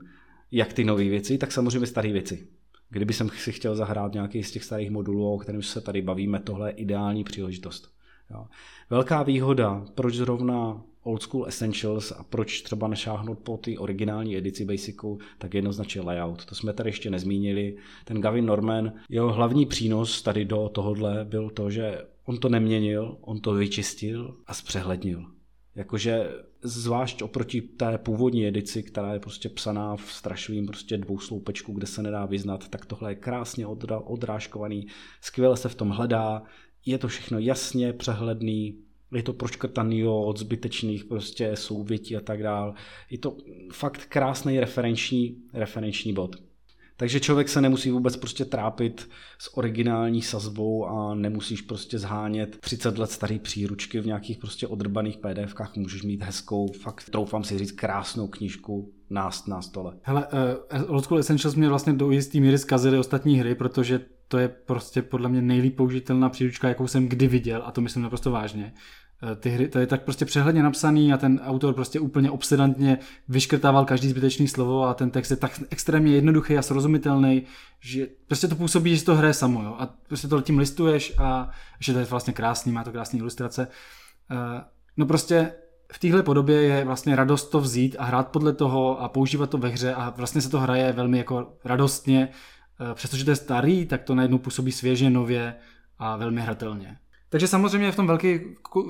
jak 0.51 0.73
ty 0.73 0.85
nové 0.85 1.05
věci, 1.05 1.39
tak 1.39 1.53
samozřejmě 1.53 1.87
staré 1.87 2.13
věci. 2.13 2.49
Kdyby 2.91 3.13
jsem 3.13 3.29
si 3.29 3.53
chtěl 3.53 3.77
zahrát 3.77 4.13
nějaký 4.13 4.43
z 4.43 4.53
těch 4.53 4.65
starých 4.65 4.91
modulů, 4.91 5.35
o 5.35 5.39
kterém 5.39 5.63
se 5.63 5.81
tady 5.81 6.03
bavíme, 6.03 6.41
tohle 6.41 6.69
je 6.69 6.75
ideální 6.75 7.25
příležitost. 7.25 7.91
Jo. 8.31 8.47
Velká 8.91 9.23
výhoda, 9.23 9.85
proč 9.95 10.15
zrovna 10.15 10.83
Old 11.03 11.23
School 11.23 11.47
Essentials 11.47 12.13
a 12.13 12.25
proč 12.25 12.63
třeba 12.63 12.89
nešáhnout 12.89 13.39
po 13.39 13.57
ty 13.57 13.79
originální 13.79 14.37
edici 14.37 14.65
Basicu, 14.65 15.19
tak 15.39 15.55
jednoznačně 15.55 16.01
layout. 16.01 16.45
To 16.45 16.55
jsme 16.55 16.73
tady 16.73 16.89
ještě 16.89 17.11
nezmínili. 17.11 17.77
Ten 18.05 18.21
Gavin 18.21 18.47
Norman, 18.47 18.93
jeho 19.09 19.33
hlavní 19.33 19.67
přínos 19.67 20.23
tady 20.23 20.45
do 20.45 20.69
tohohle 20.69 21.25
byl 21.25 21.51
to, 21.51 21.71
že 21.71 22.05
on 22.25 22.39
to 22.39 22.49
neměnil, 22.49 23.17
on 23.21 23.41
to 23.41 23.55
vyčistil 23.55 24.37
a 24.47 24.55
zpřehlednil. 24.55 25.38
Jakože 25.79 26.29
zvlášť 26.63 27.23
oproti 27.23 27.61
té 27.61 27.99
původní 27.99 28.47
edici, 28.47 28.83
která 28.83 29.13
je 29.13 29.21
prostě 29.21 29.49
psaná 29.49 29.97
v 29.97 30.13
strašlivým 30.13 30.67
prostě 30.67 30.99
dvousloupečku, 30.99 31.73
kde 31.73 31.87
se 31.87 32.03
nedá 32.03 32.27
vyznat, 32.27 32.69
tak 32.69 32.87
tohle 32.87 33.11
je 33.11 33.15
krásně 33.15 33.67
odrážkovaný, 34.05 34.87
skvěle 35.21 35.57
se 35.57 35.69
v 35.69 35.75
tom 35.75 35.91
hledá, 35.91 36.43
je 36.87 36.99
to 36.99 37.09
všechno 37.09 37.39
jasně 37.39 37.93
přehledný, 37.93 38.79
je 39.15 39.23
to 39.23 39.33
proškrtaný 39.33 40.05
od 40.05 40.39
zbytečných 40.39 41.05
prostě 41.05 41.57
souvětí 41.57 42.17
a 42.17 42.21
tak 42.21 42.43
dál. 42.43 42.75
Je 43.11 43.19
to 43.19 43.37
fakt 43.73 44.07
krásný 44.07 44.61
referenční, 44.61 45.37
referenční 45.53 46.13
bod. 46.13 46.37
Takže 47.01 47.21
člověk 47.21 47.49
se 47.49 47.61
nemusí 47.61 47.91
vůbec 47.91 48.17
prostě 48.17 48.45
trápit 48.45 49.09
s 49.39 49.57
originální 49.57 50.23
sazbou 50.23 50.87
a 50.87 51.15
nemusíš 51.15 51.61
prostě 51.61 51.99
zhánět 51.99 52.59
30 52.61 52.99
let 52.99 53.11
starý 53.11 53.39
příručky 53.39 54.01
v 54.01 54.07
nějakých 54.07 54.39
prostě 54.39 54.67
odrbaných 54.67 55.17
PDFkách. 55.19 55.77
Můžeš 55.77 56.03
mít 56.03 56.23
hezkou, 56.23 56.73
fakt 56.73 57.11
troufám 57.11 57.45
si 57.45 57.59
říct, 57.59 57.73
krásnou 57.73 58.29
knížku 58.29 58.93
na, 59.11 59.31
na 59.49 59.63
stole. 59.63 59.95
Hele, 60.03 60.27
uh, 60.87 60.95
Old 60.95 61.05
School 61.05 61.21
Essentials 61.21 61.55
mě 61.55 61.69
vlastně 61.69 61.93
do 61.93 62.11
jistý 62.11 62.41
míry 62.41 62.59
zkazily 62.59 62.99
ostatní 62.99 63.39
hry, 63.39 63.55
protože 63.55 64.01
to 64.29 64.39
je 64.39 64.49
prostě 64.49 65.03
podle 65.03 65.29
mě 65.29 65.43
nejlíp 65.43 65.77
použitelná 65.77 66.29
příručka, 66.29 66.69
jakou 66.69 66.87
jsem 66.87 67.09
kdy 67.09 67.29
viděl 67.29 67.63
a 67.65 67.73
to 67.73 67.81
myslím 67.81 68.03
naprosto 68.03 68.31
vážně. 68.31 68.75
Eh, 69.23 69.37
ty 69.37 69.51
hry, 69.51 69.69
to 69.69 69.79
je 69.79 69.87
tak 69.87 70.03
prostě 70.03 70.25
přehledně 70.25 70.63
napsaný 70.63 71.13
a 71.13 71.17
ten 71.17 71.41
autor 71.45 71.75
prostě 71.75 72.01
úplně 72.01 72.31
obsedantně 72.31 72.99
vyškrtával 73.29 73.85
každý 73.85 74.09
zbytečný 74.09 74.49
slovo 74.49 74.85
a 74.85 74.95
ten 74.95 75.11
text 75.11 75.31
je 75.31 75.37
tak 75.37 75.61
extrémně 75.71 76.15
jednoduchý 76.15 76.59
a 76.59 76.63
srozumitelný, 76.63 77.43
že 77.81 78.07
prostě 78.27 78.49
to 78.49 78.57
působí, 78.57 78.97
že 78.97 79.05
to 79.05 79.15
hraje 79.15 79.35
samo, 79.35 79.63
jo? 79.63 79.77
a 79.79 79.95
prostě 80.07 80.29
to 80.29 80.41
tím 80.41 80.59
listuješ 80.59 81.15
a 81.19 81.51
že 81.81 81.93
to 81.93 81.99
je 81.99 82.05
vlastně 82.05 82.33
krásný, 82.33 82.73
má 82.73 82.85
to 82.85 82.93
krásné 82.93 83.19
ilustrace. 83.19 83.69
Eh, 84.31 84.65
no 84.97 85.07
prostě 85.07 85.53
v 85.93 85.99
téhle 85.99 86.23
podobě 86.23 86.63
je 86.63 86.85
vlastně 86.85 87.17
radost 87.17 87.51
to 87.51 87.61
vzít 87.61 87.97
a 87.99 88.05
hrát 88.05 88.29
podle 88.29 88.53
toho 88.53 89.03
a 89.03 89.09
používat 89.09 89.51
to 89.51 89.59
ve 89.59 89.69
hře 89.69 89.95
a 89.95 90.11
vlastně 90.11 90.41
se 90.41 90.51
to 90.51 90.61
hraje 90.61 90.93
velmi 90.93 91.19
jako 91.19 91.53
radostně, 91.65 92.29
eh, 92.81 92.95
přestože 92.95 93.25
to 93.25 93.31
je 93.31 93.37
starý, 93.37 93.87
tak 93.87 94.03
to 94.03 94.15
najednou 94.15 94.39
působí 94.39 94.73
svěže, 94.73 95.11
nově 95.11 95.55
a 95.99 96.17
velmi 96.17 96.41
hratelně. 96.41 96.99
Takže 97.31 97.49
samozřejmě 97.49 97.87
je 97.87 97.93
v 97.93 97.97
tom 97.97 98.07
velký, 98.07 98.41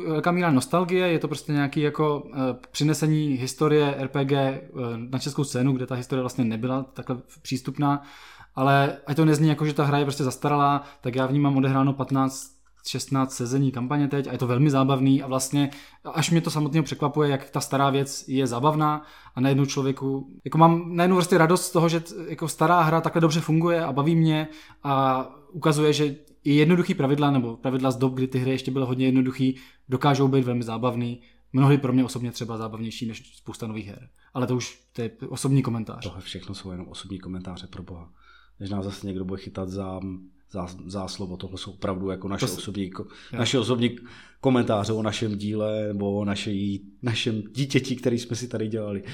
velká 0.09 0.30
míra 0.30 0.50
nostalgie, 0.50 1.09
je 1.09 1.18
to 1.18 1.28
prostě 1.28 1.52
nějaký 1.52 1.80
jako 1.80 2.21
uh, 2.21 2.33
přinesení 2.71 3.28
historie 3.28 3.95
RPG 4.02 4.33
uh, 4.33 4.80
na 4.97 5.18
českou 5.18 5.45
scénu, 5.45 5.73
kde 5.73 5.87
ta 5.87 5.95
historie 5.95 6.23
vlastně 6.23 6.45
nebyla 6.45 6.83
takhle 6.83 7.16
přístupná, 7.42 8.02
ale 8.54 8.97
ať 9.07 9.16
to 9.16 9.25
nezní 9.25 9.49
jako, 9.49 9.66
že 9.66 9.75
ta 9.75 9.85
hra 9.85 9.99
je 9.99 10.04
prostě 10.04 10.25
zastaralá, 10.25 10.85
tak 11.00 11.14
já 11.14 11.26
v 11.26 11.33
ní 11.33 11.40
mám 11.40 11.57
odehráno 11.57 11.92
15 11.92 12.59
16 12.88 13.35
sezení 13.35 13.73
kampaně 13.73 14.09
teď 14.09 14.28
a 14.28 14.33
je 14.33 14.38
to 14.38 14.47
velmi 14.47 14.71
zábavný 14.71 15.23
a 15.23 15.26
vlastně 15.26 15.71
až 16.04 16.30
mě 16.30 16.40
to 16.40 16.50
samotného 16.50 16.85
překvapuje, 16.85 17.30
jak 17.30 17.50
ta 17.50 17.61
stará 17.61 17.90
věc 17.90 18.25
je 18.28 18.47
zábavná 18.47 19.02
a 19.35 19.40
najednou 19.40 19.64
člověku, 19.64 20.28
jako 20.45 20.59
mám 20.59 20.97
najednou 20.97 21.16
vlastně 21.16 21.38
radost 21.38 21.66
z 21.66 21.71
toho, 21.71 21.88
že 21.88 22.02
jako 22.28 22.49
stará 22.49 22.80
hra 22.80 23.00
takhle 23.00 23.21
dobře 23.21 23.40
funguje 23.40 23.85
a 23.85 23.92
baví 23.92 24.16
mě 24.16 24.49
a 24.83 25.26
ukazuje, 25.52 25.93
že 25.93 26.17
i 26.45 26.55
jednoduchý 26.55 26.95
pravidla, 26.95 27.31
nebo 27.31 27.57
pravidla 27.57 27.90
z 27.90 27.97
dob, 27.97 28.14
kdy 28.14 28.26
ty 28.26 28.38
hry 28.38 28.50
ještě 28.50 28.71
byly 28.71 28.87
hodně 28.87 29.07
jednoduchý, 29.07 29.57
dokážou 29.88 30.28
být 30.28 30.45
velmi 30.45 30.62
zábavný. 30.62 31.21
Mnohdy 31.52 31.78
pro 31.78 31.93
mě 31.93 32.05
osobně 32.05 32.33
třeba 32.33 32.57
zábavnější 32.57 33.07
než 33.07 33.37
spousta 33.37 33.67
nových 33.67 33.87
her. 33.87 34.09
Ale 34.35 34.47
to 34.47 34.57
už 34.57 34.81
to 34.93 35.02
je 35.02 35.11
osobní 35.28 35.62
komentář. 35.62 36.02
Tohle 36.02 36.21
všechno 36.21 36.55
jsou 36.55 36.71
jenom 36.71 36.88
osobní 36.88 37.19
komentáře 37.19 37.67
pro 37.67 37.83
boha. 37.83 38.12
Než 38.61 38.71
nás 38.71 38.85
zase 38.85 39.07
někdo 39.07 39.25
bude 39.25 39.43
chytat 39.43 39.69
za 39.69 40.00
záslovo. 40.87 41.37
Tohle 41.37 41.59
jsou 41.59 41.73
opravdu 41.73 42.11
jako 42.11 42.28
naše, 42.28 42.47
to 42.47 42.52
osobní, 42.52 42.90
naše 43.33 43.59
osobní 43.59 43.97
komentáře 44.40 44.93
o 44.93 45.02
našem 45.02 45.38
díle 45.38 45.88
nebo 45.88 46.19
o 46.19 46.25
naší, 46.25 46.83
našem 47.02 47.43
dítěti, 47.43 47.97
který 47.97 48.19
jsme 48.19 48.37
si 48.37 48.49
tady 48.49 48.69
dělali. 48.69 49.02
Uh, 49.02 49.09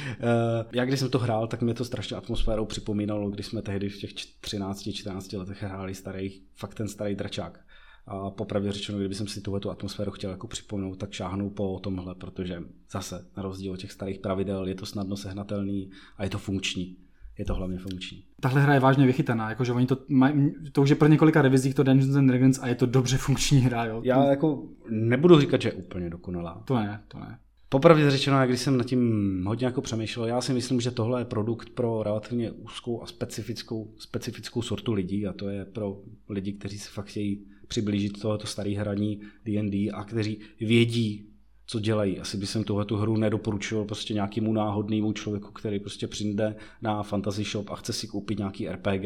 já 0.73 0.85
když 0.85 1.01
jsem 1.01 1.11
to 1.11 1.19
hrál, 1.19 1.47
tak 1.47 1.63
mě 1.63 1.75
to 1.75 1.85
strašně 1.85 2.17
atmosférou 2.17 2.65
připomínalo, 2.65 3.31
když 3.31 3.47
jsme 3.47 3.63
tehdy 3.63 3.89
v 3.89 3.99
těch 3.99 4.15
13-14 4.15 5.39
letech 5.39 5.63
hráli 5.63 5.95
starý, 5.95 6.41
fakt 6.55 6.75
ten 6.75 6.89
starý 6.89 7.15
dračák. 7.15 7.61
A 8.07 8.31
popravdě 8.31 8.73
řečeno, 8.73 8.99
kdyby 8.99 9.15
jsem 9.15 9.27
si 9.27 9.41
tuhle 9.41 9.61
atmosféru 9.71 10.11
chtěl 10.11 10.31
jako 10.31 10.47
připomenout, 10.47 10.99
tak 10.99 11.13
šáhnu 11.13 11.51
po 11.51 11.81
tomhle, 11.83 12.15
protože 12.15 12.63
zase 12.91 13.27
na 13.37 13.43
rozdíl 13.43 13.73
od 13.73 13.77
těch 13.77 13.93
starých 13.93 14.19
pravidel 14.19 14.67
je 14.67 14.75
to 14.75 14.87
snadno 14.87 15.17
sehnatelný 15.17 15.91
a 16.17 16.25
je 16.25 16.31
to 16.31 16.39
funkční 16.39 16.97
je 17.39 17.45
to 17.45 17.55
hlavně 17.55 17.79
funkční. 17.79 18.25
Tahle 18.41 18.63
hra 18.63 18.75
je 18.75 18.81
vážně 18.81 19.07
vychytaná, 19.07 19.49
jakože 19.49 19.73
oni 19.73 19.87
to 19.87 19.99
mají, 20.09 20.53
to 20.73 20.83
už 20.83 20.91
je 20.91 20.97
pro 20.97 21.09
několika 21.09 21.43
revizích 21.43 21.75
to 21.75 21.83
Dungeons 21.83 22.17
and 22.17 22.27
Dragons 22.27 22.59
a 22.63 22.69
je 22.69 22.75
to 22.75 22.87
dobře 22.87 23.17
funkční 23.17 23.61
hra, 23.61 23.85
jo. 23.85 24.01
Já 24.05 24.25
jako 24.25 24.63
nebudu 24.91 25.41
říkat, 25.41 25.63
že 25.63 25.69
je 25.69 25.73
úplně 25.73 26.11
dokonalá. 26.11 26.63
To 26.65 26.75
ne, 26.75 27.03
to 27.09 27.19
ne. 27.19 27.39
Popravdě 27.69 28.11
řečeno, 28.11 28.47
když 28.47 28.61
jsem 28.61 28.77
nad 28.77 28.87
tím 28.87 29.45
hodně 29.47 29.67
jako 29.67 29.81
přemýšlel, 29.81 30.27
já 30.27 30.41
si 30.41 30.53
myslím, 30.53 30.81
že 30.81 30.91
tohle 30.91 31.21
je 31.21 31.25
produkt 31.25 31.71
pro 31.71 32.03
relativně 32.03 32.51
úzkou 32.51 33.03
a 33.03 33.07
specifickou, 33.07 33.95
specifickou 33.99 34.63
sortu 34.63 34.93
lidí 34.93 35.27
a 35.27 35.33
to 35.33 35.49
je 35.49 35.65
pro 35.65 36.01
lidi, 36.29 36.53
kteří 36.53 36.79
se 36.79 36.91
fakt 36.91 37.07
chtějí 37.07 37.45
přiblížit 37.69 38.21
tohoto 38.21 38.47
starý 38.47 38.75
hraní 38.75 39.21
D&D 39.45 39.91
a 39.91 40.05
kteří 40.05 40.39
vědí, 40.61 41.27
co 41.67 41.81
dělají. 41.81 42.21
Asi 42.21 42.37
by 42.37 42.47
jsem 42.47 42.65
tuhle 42.65 42.85
tu 42.85 42.97
hru 42.97 43.17
nedoporučil 43.17 43.85
prostě 43.85 44.15
nějakému 44.15 44.53
náhodnému 44.53 45.13
člověku, 45.13 45.53
který 45.53 45.81
prostě 45.81 46.07
přijde 46.07 46.57
na 46.83 47.03
Fantasy 47.03 47.45
Shop 47.45 47.71
a 47.71 47.77
chce 47.77 47.93
si 47.93 48.07
koupit 48.07 48.39
nějaký 48.39 48.69
RPG. 48.69 49.05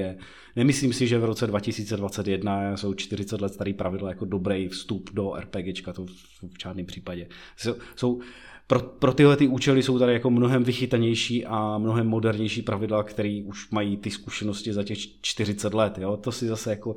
Nemyslím 0.56 0.92
si, 0.92 1.06
že 1.06 1.18
v 1.18 1.24
roce 1.24 1.46
2021 1.46 2.76
jsou 2.76 2.94
40 2.94 3.40
let 3.40 3.54
starý 3.54 3.74
pravidla 3.74 4.08
jako 4.08 4.24
dobrý 4.24 4.68
vstup 4.68 5.10
do 5.12 5.32
RPGčka, 5.34 5.92
to 5.92 6.06
v 6.06 6.62
žádném 6.62 6.86
případě. 6.86 7.28
Jsou, 7.56 7.74
jsou 7.96 8.20
pro, 8.66 8.80
pro 8.80 9.12
tyhle 9.12 9.36
ty 9.36 9.48
účely 9.48 9.82
jsou 9.82 9.98
tady 9.98 10.12
jako 10.12 10.30
mnohem 10.30 10.64
vychytanější 10.64 11.46
a 11.46 11.78
mnohem 11.78 12.06
modernější 12.06 12.62
pravidla, 12.62 13.02
které 13.02 13.42
už 13.44 13.70
mají 13.70 13.96
ty 13.96 14.10
zkušenosti 14.10 14.72
za 14.72 14.84
těch 14.84 14.98
40 15.20 15.74
let. 15.74 15.98
Jo? 15.98 16.16
To 16.16 16.32
si 16.32 16.46
zase 16.46 16.70
jako 16.70 16.94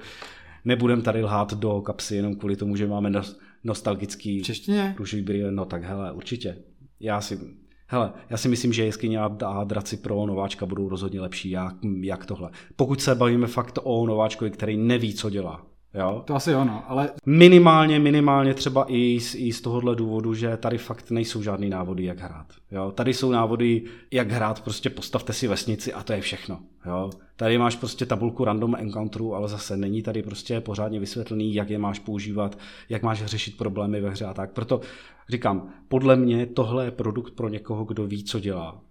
nebudem 0.66 1.02
tady 1.02 1.24
lhát 1.24 1.54
do 1.54 1.82
kapsy 1.82 2.16
jenom 2.16 2.36
kvůli 2.36 2.56
tomu, 2.56 2.76
že 2.76 2.88
máme 2.88 3.12
nostalgický 3.64 4.44
Češtině? 4.44 4.96
růžový 4.98 5.24
brýle. 5.24 5.52
No 5.52 5.66
tak 5.66 5.84
hele, 5.84 6.12
určitě. 6.12 6.58
Já 7.00 7.22
si, 7.22 7.40
hele, 7.88 8.14
já 8.30 8.38
si 8.38 8.50
myslím, 8.50 8.74
že 8.74 8.86
jeskyně 8.86 9.20
a 9.20 9.64
draci 9.64 9.98
pro 9.98 10.26
nováčka 10.26 10.66
budou 10.66 10.90
rozhodně 10.90 11.22
lepší, 11.22 11.50
jak, 11.50 11.76
jak 12.02 12.26
tohle. 12.26 12.50
Pokud 12.76 13.02
se 13.02 13.16
bavíme 13.16 13.48
fakt 13.48 13.80
o 13.84 14.06
nováčkovi, 14.06 14.52
který 14.52 14.78
neví, 14.78 15.14
co 15.14 15.30
dělá, 15.30 15.71
Jo? 15.94 16.24
To 16.26 16.36
asi 16.36 16.56
ono, 16.56 16.84
ale... 16.88 17.10
Minimálně, 17.26 18.00
minimálně 18.00 18.54
třeba 18.54 18.86
i 18.88 19.20
z, 19.20 19.36
i 19.36 19.54
z 19.54 19.62
tohohle 19.62 19.96
důvodu, 19.96 20.34
že 20.34 20.58
tady 20.58 20.78
fakt 20.78 21.12
nejsou 21.12 21.44
žádný 21.44 21.70
návody, 21.70 22.06
jak 22.06 22.20
hrát. 22.20 22.48
Jo? 22.72 22.92
Tady 22.92 23.14
jsou 23.14 23.32
návody, 23.32 23.84
jak 24.12 24.32
hrát, 24.32 24.64
prostě 24.64 24.90
postavte 24.90 25.34
si 25.34 25.48
vesnici 25.48 25.94
a 25.94 26.04
to 26.04 26.14
je 26.14 26.22
všechno. 26.22 26.60
Jo? 26.86 27.10
Tady 27.36 27.58
máš 27.58 27.76
prostě 27.76 28.06
tabulku 28.06 28.46
random 28.46 28.76
encounterů, 28.76 29.36
ale 29.36 29.50
zase 29.50 29.78
není 29.78 30.02
tady 30.02 30.24
prostě 30.24 30.62
pořádně 30.62 31.00
vysvětlený, 31.00 31.54
jak 31.54 31.70
je 31.70 31.78
máš 31.78 32.00
používat, 32.00 32.58
jak 32.90 33.04
máš 33.04 33.26
řešit 33.26 33.58
problémy 33.58 34.02
ve 34.02 34.10
hře 34.10 34.26
a 34.26 34.34
tak. 34.34 34.52
Proto 34.52 34.82
říkám, 35.30 35.70
podle 35.88 36.16
mě 36.16 36.46
tohle 36.46 36.86
je 36.86 36.92
produkt 36.92 37.34
pro 37.34 37.50
někoho, 37.50 37.86
kdo 37.86 38.08
ví, 38.08 38.24
co 38.24 38.40
dělá 38.40 38.82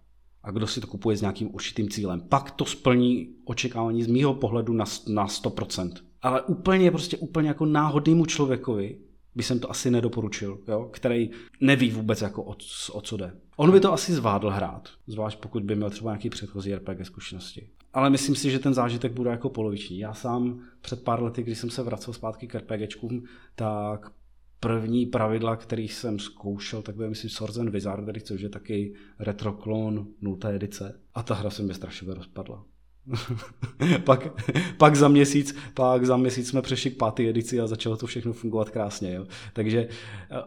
a 0.42 0.50
kdo 0.50 0.66
si 0.66 0.80
to 0.80 0.86
kupuje 0.86 1.16
s 1.16 1.20
nějakým 1.20 1.54
určitým 1.54 1.88
cílem. 1.88 2.20
Pak 2.20 2.50
to 2.50 2.64
splní 2.64 3.28
očekávání 3.44 4.02
z 4.02 4.06
mýho 4.06 4.34
pohledu 4.34 4.72
na, 4.72 4.84
na 5.08 5.26
100% 5.26 5.92
ale 6.22 6.42
úplně 6.42 6.90
prostě 6.90 7.16
úplně 7.16 7.48
jako 7.48 7.66
náhodnému 7.66 8.26
člověkovi 8.26 8.98
by 9.34 9.42
jsem 9.42 9.60
to 9.60 9.70
asi 9.70 9.90
nedoporučil, 9.90 10.58
jo? 10.68 10.88
který 10.92 11.30
neví 11.60 11.90
vůbec 11.90 12.20
jako 12.20 12.42
o, 12.42 12.56
o 12.92 13.00
co 13.00 13.16
jde. 13.16 13.32
On 13.56 13.72
by 13.72 13.80
to 13.80 13.92
asi 13.92 14.12
zvládl 14.12 14.50
hrát, 14.50 14.88
zvlášť 15.06 15.38
pokud 15.38 15.62
by 15.62 15.76
měl 15.76 15.90
třeba 15.90 16.10
nějaký 16.10 16.30
předchozí 16.30 16.74
RPG 16.74 17.06
zkušenosti. 17.06 17.70
Ale 17.92 18.10
myslím 18.10 18.34
si, 18.34 18.50
že 18.50 18.58
ten 18.58 18.74
zážitek 18.74 19.12
bude 19.12 19.30
jako 19.30 19.50
poloviční. 19.50 19.98
Já 19.98 20.14
sám 20.14 20.60
před 20.80 21.04
pár 21.04 21.22
lety, 21.22 21.42
když 21.42 21.58
jsem 21.58 21.70
se 21.70 21.82
vracel 21.82 22.14
zpátky 22.14 22.46
k 22.46 22.54
RPGčkům, 22.54 23.24
tak 23.54 24.12
první 24.60 25.06
pravidla, 25.06 25.56
který 25.56 25.88
jsem 25.88 26.18
zkoušel, 26.18 26.82
tak 26.82 26.96
byl 26.96 27.08
myslím 27.08 27.30
Swords 27.30 27.58
and 27.58 27.68
Wizardry, 27.70 28.20
což 28.20 28.40
je 28.40 28.48
taky 28.48 28.94
retroklon 29.18 30.06
0. 30.20 30.36
edice. 30.50 31.00
A 31.14 31.22
ta 31.22 31.34
hra 31.34 31.50
se 31.50 31.62
mi 31.62 31.74
strašně 31.74 32.14
rozpadla. 32.14 32.64
pak, 34.04 34.40
pak, 34.76 34.96
za 34.96 35.08
měsíc, 35.08 35.56
pak 35.74 36.06
za 36.06 36.16
měsíc 36.16 36.48
jsme 36.48 36.62
přešli 36.62 36.90
k 36.90 36.96
páté 36.96 37.22
edici 37.22 37.60
a 37.60 37.66
začalo 37.66 37.96
to 37.96 38.06
všechno 38.06 38.32
fungovat 38.32 38.70
krásně. 38.70 39.14
Jo. 39.14 39.26
Takže 39.52 39.88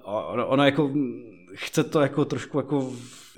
ono, 0.03 0.48
ono 0.48 0.65
jako 0.65 0.93
chce 1.53 1.83
to 1.83 2.01
jako 2.01 2.25
trošku 2.25 2.57
jako 2.57 2.93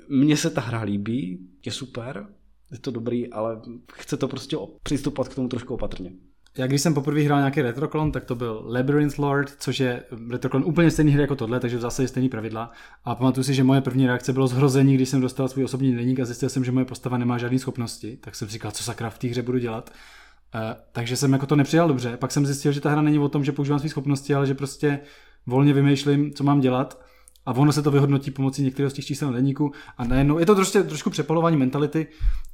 mně 0.08 0.36
se 0.36 0.50
ta 0.50 0.60
hra 0.60 0.82
líbí, 0.82 1.48
je 1.66 1.72
super, 1.72 2.26
je 2.72 2.78
to 2.78 2.90
dobrý, 2.90 3.32
ale 3.32 3.60
chce 3.92 4.16
to 4.16 4.28
prostě 4.28 4.56
přistupovat 4.82 5.32
k 5.32 5.34
tomu 5.34 5.48
trošku 5.48 5.74
opatrně. 5.74 6.12
Já 6.58 6.66
když 6.66 6.82
jsem 6.82 6.94
poprvé 6.94 7.20
hrál 7.20 7.38
nějaký 7.38 7.62
retroklon, 7.62 8.12
tak 8.12 8.24
to 8.24 8.34
byl 8.34 8.64
Labyrinth 8.66 9.18
Lord, 9.18 9.54
což 9.58 9.80
je 9.80 10.02
retroklon 10.30 10.64
úplně 10.66 10.90
stejný 10.90 11.12
hry 11.12 11.22
jako 11.22 11.36
tohle, 11.36 11.60
takže 11.60 11.76
v 11.76 11.80
zásadě 11.80 12.08
stejný 12.08 12.28
pravidla. 12.28 12.72
A 13.04 13.14
pamatuju 13.14 13.44
si, 13.44 13.54
že 13.54 13.64
moje 13.64 13.80
první 13.80 14.06
reakce 14.06 14.32
bylo 14.32 14.46
zhrození, 14.46 14.94
když 14.94 15.08
jsem 15.08 15.20
dostal 15.20 15.48
svůj 15.48 15.64
osobní 15.64 15.94
deník 15.94 16.20
a 16.20 16.24
zjistil 16.24 16.48
jsem, 16.48 16.64
že 16.64 16.72
moje 16.72 16.84
postava 16.86 17.18
nemá 17.18 17.38
žádné 17.38 17.58
schopnosti. 17.58 18.16
Tak 18.20 18.34
jsem 18.34 18.48
říkal, 18.48 18.70
co 18.70 18.84
sakra 18.84 19.10
v 19.10 19.18
té 19.18 19.28
hře 19.28 19.42
budu 19.42 19.58
dělat. 19.58 19.90
Uh, 20.54 20.60
takže 20.92 21.16
jsem 21.16 21.32
jako 21.32 21.46
to 21.46 21.56
nepřijal 21.56 21.88
dobře. 21.88 22.16
Pak 22.16 22.32
jsem 22.32 22.46
zjistil, 22.46 22.72
že 22.72 22.80
ta 22.80 22.90
hra 22.90 23.02
není 23.02 23.18
o 23.18 23.28
tom, 23.28 23.44
že 23.44 23.52
používám 23.52 23.78
své 23.78 23.88
schopnosti, 23.88 24.34
ale 24.34 24.46
že 24.46 24.54
prostě 24.54 25.00
volně 25.46 25.72
vymýšlím, 25.72 26.32
co 26.32 26.44
mám 26.44 26.60
dělat 26.60 27.06
a 27.46 27.52
ono 27.52 27.72
se 27.72 27.82
to 27.82 27.90
vyhodnotí 27.90 28.30
pomocí 28.30 28.62
některého 28.62 28.90
z 28.90 28.92
těch 28.92 29.06
čísel 29.06 29.28
na 29.28 29.34
deníku 29.34 29.72
a 29.98 30.04
najednou 30.04 30.38
je 30.38 30.46
to 30.46 30.54
prostě 30.54 30.82
trošku 30.82 31.10
přepalování 31.10 31.56
mentality, 31.56 32.06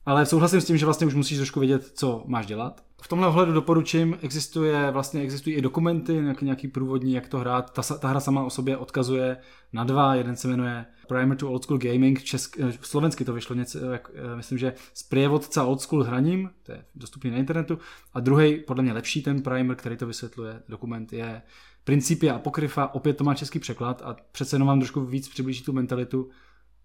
ale 0.07 0.27
souhlasím 0.27 0.61
s 0.61 0.65
tím, 0.65 0.77
že 0.77 0.85
vlastně 0.85 1.07
už 1.07 1.15
musíš 1.15 1.39
trošku 1.39 1.61
vědět, 1.61 1.91
co 1.95 2.25
máš 2.27 2.47
dělat. 2.47 2.83
V 3.03 3.09
tomhle 3.09 3.29
ohledu 3.29 3.53
doporučím, 3.53 4.19
existuje, 4.23 4.91
vlastně 4.91 5.21
existují 5.21 5.57
i 5.57 5.63
dokumenty, 5.63 6.13
nějaký, 6.13 6.45
nějaký 6.45 6.69
průvodní, 6.69 7.13
jak 7.13 7.29
to 7.29 7.39
hrát. 7.39 7.71
Ta, 7.71 7.83
ta 7.83 8.09
hra 8.09 8.21
sama 8.21 8.45
o 8.45 8.51
sobě 8.51 8.77
odkazuje 8.77 9.37
na 9.73 9.85
dva, 9.85 10.15
jeden 10.15 10.37
se 10.37 10.49
jmenuje 10.49 10.85
Primer 11.09 11.37
to 11.37 11.51
Old 11.51 11.65
School 11.65 11.79
Gaming, 11.79 12.23
česk, 12.23 12.61
eh, 12.61 12.73
slovensky 12.81 13.25
to 13.25 13.33
vyšlo 13.33 13.57
něco, 13.57 13.79
jak, 13.79 14.11
eh, 14.15 14.37
myslím, 14.37 14.59
že 14.59 14.75
z 14.95 15.03
prievodca 15.03 15.65
Old 15.65 15.81
School 15.81 16.05
hraním, 16.05 16.51
to 16.63 16.73
je 16.73 16.85
dostupný 16.95 17.31
na 17.31 17.37
internetu, 17.37 17.79
a 18.15 18.21
druhý, 18.21 18.57
podle 18.57 18.83
mě 18.83 18.93
lepší 18.93 19.23
ten 19.23 19.43
primer, 19.43 19.77
který 19.77 19.97
to 19.97 20.07
vysvětluje, 20.07 20.63
dokument 20.69 21.13
je 21.13 21.43
Principia 21.85 22.35
Apokryfa, 22.35 22.95
opět 22.95 23.17
to 23.17 23.25
má 23.25 23.35
český 23.35 23.59
překlad 23.59 24.03
a 24.03 24.17
přece 24.33 24.57
jenom 24.57 24.69
vám 24.69 24.81
trošku 24.81 25.01
víc 25.01 25.29
přiblíží 25.29 25.65
tu 25.65 25.73
mentalitu 25.73 26.29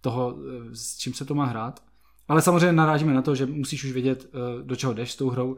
toho, 0.02 0.38
eh, 0.38 0.76
s 0.76 0.98
čím 0.98 1.14
se 1.14 1.26
to 1.26 1.36
má 1.36 1.46
hrát. 1.46 1.84
Ale 2.28 2.42
samozřejmě 2.42 2.72
narážíme 2.72 3.14
na 3.14 3.22
to, 3.22 3.36
že 3.36 3.46
musíš 3.46 3.84
už 3.84 3.92
vědět, 3.92 4.26
eh, 4.26 4.64
do 4.64 4.76
čeho 4.76 4.94
jdeš 4.94 5.12
s 5.12 5.16
tou 5.16 5.30
hrou. 5.30 5.58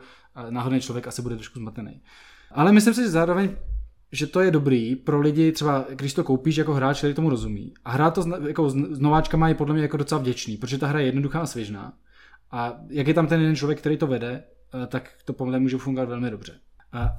Náhodný 0.49 0.81
člověk 0.81 1.07
asi 1.07 1.21
bude 1.21 1.35
trošku 1.35 1.59
zmatený. 1.59 2.01
Ale 2.51 2.71
myslím 2.71 2.93
si 2.93 3.01
že 3.01 3.09
zároveň, 3.09 3.55
že 4.11 4.27
to 4.27 4.39
je 4.39 4.51
dobrý 4.51 4.95
pro 4.95 5.19
lidi, 5.19 5.51
třeba 5.51 5.85
když 5.89 6.13
to 6.13 6.23
koupíš 6.23 6.57
jako 6.57 6.73
hráč, 6.73 6.97
který 6.97 7.13
tomu 7.13 7.29
rozumí. 7.29 7.73
A 7.85 7.91
hrát 7.91 8.11
to 8.11 8.37
jako 8.47 8.69
s 8.69 8.99
nováčkama 8.99 9.47
je 9.47 9.55
podle 9.55 9.73
mě 9.73 9.83
jako 9.83 9.97
docela 9.97 10.21
vděčný, 10.21 10.57
protože 10.57 10.77
ta 10.77 10.87
hra 10.87 10.99
je 10.99 11.05
jednoduchá 11.05 11.41
a 11.41 11.45
svěžná. 11.45 11.93
A 12.51 12.79
jak 12.89 13.07
je 13.07 13.13
tam 13.13 13.27
ten 13.27 13.39
jeden 13.39 13.55
člověk, 13.55 13.79
který 13.79 13.97
to 13.97 14.07
vede, 14.07 14.43
eh, 14.83 14.87
tak 14.87 15.11
to 15.25 15.33
podle 15.33 15.51
mě 15.51 15.59
může 15.59 15.77
fungovat 15.77 16.09
velmi 16.09 16.31
dobře. 16.31 16.59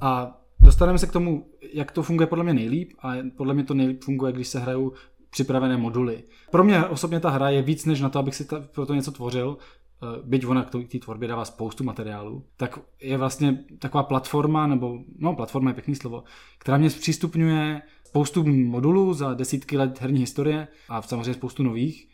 A 0.01 0.40
dostaneme 0.61 0.97
se 0.97 1.07
k 1.07 1.11
tomu, 1.11 1.45
jak 1.73 1.91
to 1.91 2.03
funguje 2.03 2.27
podle 2.27 2.43
mě 2.43 2.53
nejlíp 2.53 2.93
a 2.99 3.13
podle 3.37 3.53
mě 3.53 3.63
to 3.63 3.73
nejlíp 3.73 4.03
funguje, 4.03 4.33
když 4.33 4.47
se 4.47 4.59
hrajou 4.59 4.91
připravené 5.29 5.77
moduly. 5.77 6.23
Pro 6.51 6.63
mě 6.63 6.85
osobně 6.85 7.19
ta 7.19 7.29
hra 7.29 7.49
je 7.49 7.61
víc 7.61 7.85
než 7.85 8.01
na 8.01 8.09
to, 8.09 8.19
abych 8.19 8.35
si 8.35 8.45
ta, 8.45 8.59
pro 8.59 8.85
to 8.85 8.93
něco 8.93 9.11
tvořil, 9.11 9.57
eh, 9.57 10.05
byť 10.23 10.45
ona 10.45 10.63
k 10.63 10.69
té 10.91 10.99
tvorbě 10.99 11.27
dává 11.27 11.45
spoustu 11.45 11.83
materiálu, 11.83 12.45
tak 12.57 12.79
je 13.01 13.17
vlastně 13.17 13.59
taková 13.79 14.03
platforma, 14.03 14.67
nebo 14.67 14.99
no 15.17 15.35
platforma 15.35 15.69
je 15.69 15.73
pěkný 15.73 15.95
slovo, 15.95 16.23
která 16.57 16.77
mě 16.77 16.89
zpřístupňuje 16.89 17.81
spoustu 18.03 18.43
modulů 18.47 19.13
za 19.13 19.33
desítky 19.33 19.77
let 19.77 20.01
herní 20.01 20.19
historie 20.19 20.67
a 20.89 21.01
samozřejmě 21.01 21.33
spoustu 21.33 21.63
nových. 21.63 22.07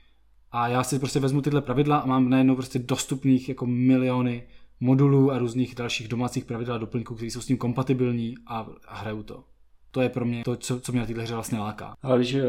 A 0.51 0.67
já 0.67 0.83
si 0.83 0.99
prostě 0.99 1.19
vezmu 1.19 1.41
tyhle 1.41 1.61
pravidla 1.61 1.97
a 1.97 2.05
mám 2.05 2.29
najednou 2.29 2.55
prostě 2.55 2.79
dostupných 2.79 3.49
jako 3.49 3.65
miliony 3.65 4.43
modulů 4.79 5.31
a 5.31 5.37
různých 5.37 5.75
dalších 5.75 6.07
domácích 6.07 6.45
pravidel 6.45 6.75
a 6.75 6.77
doplňků, 6.77 7.15
které 7.15 7.31
jsou 7.31 7.41
s 7.41 7.45
tím 7.45 7.57
kompatibilní 7.57 8.35
a 8.47 8.67
hraju 8.87 9.23
to 9.23 9.43
to 9.97 10.01
je 10.01 10.09
pro 10.09 10.25
mě 10.25 10.43
to, 10.43 10.55
co, 10.55 10.79
co 10.79 10.91
mě 10.91 11.01
na 11.01 11.07
téhle 11.07 11.23
hře 11.23 11.33
vlastně 11.33 11.59
láká. 11.59 11.95
Ale 12.01 12.17
když, 12.17 12.33
eh, 12.33 12.43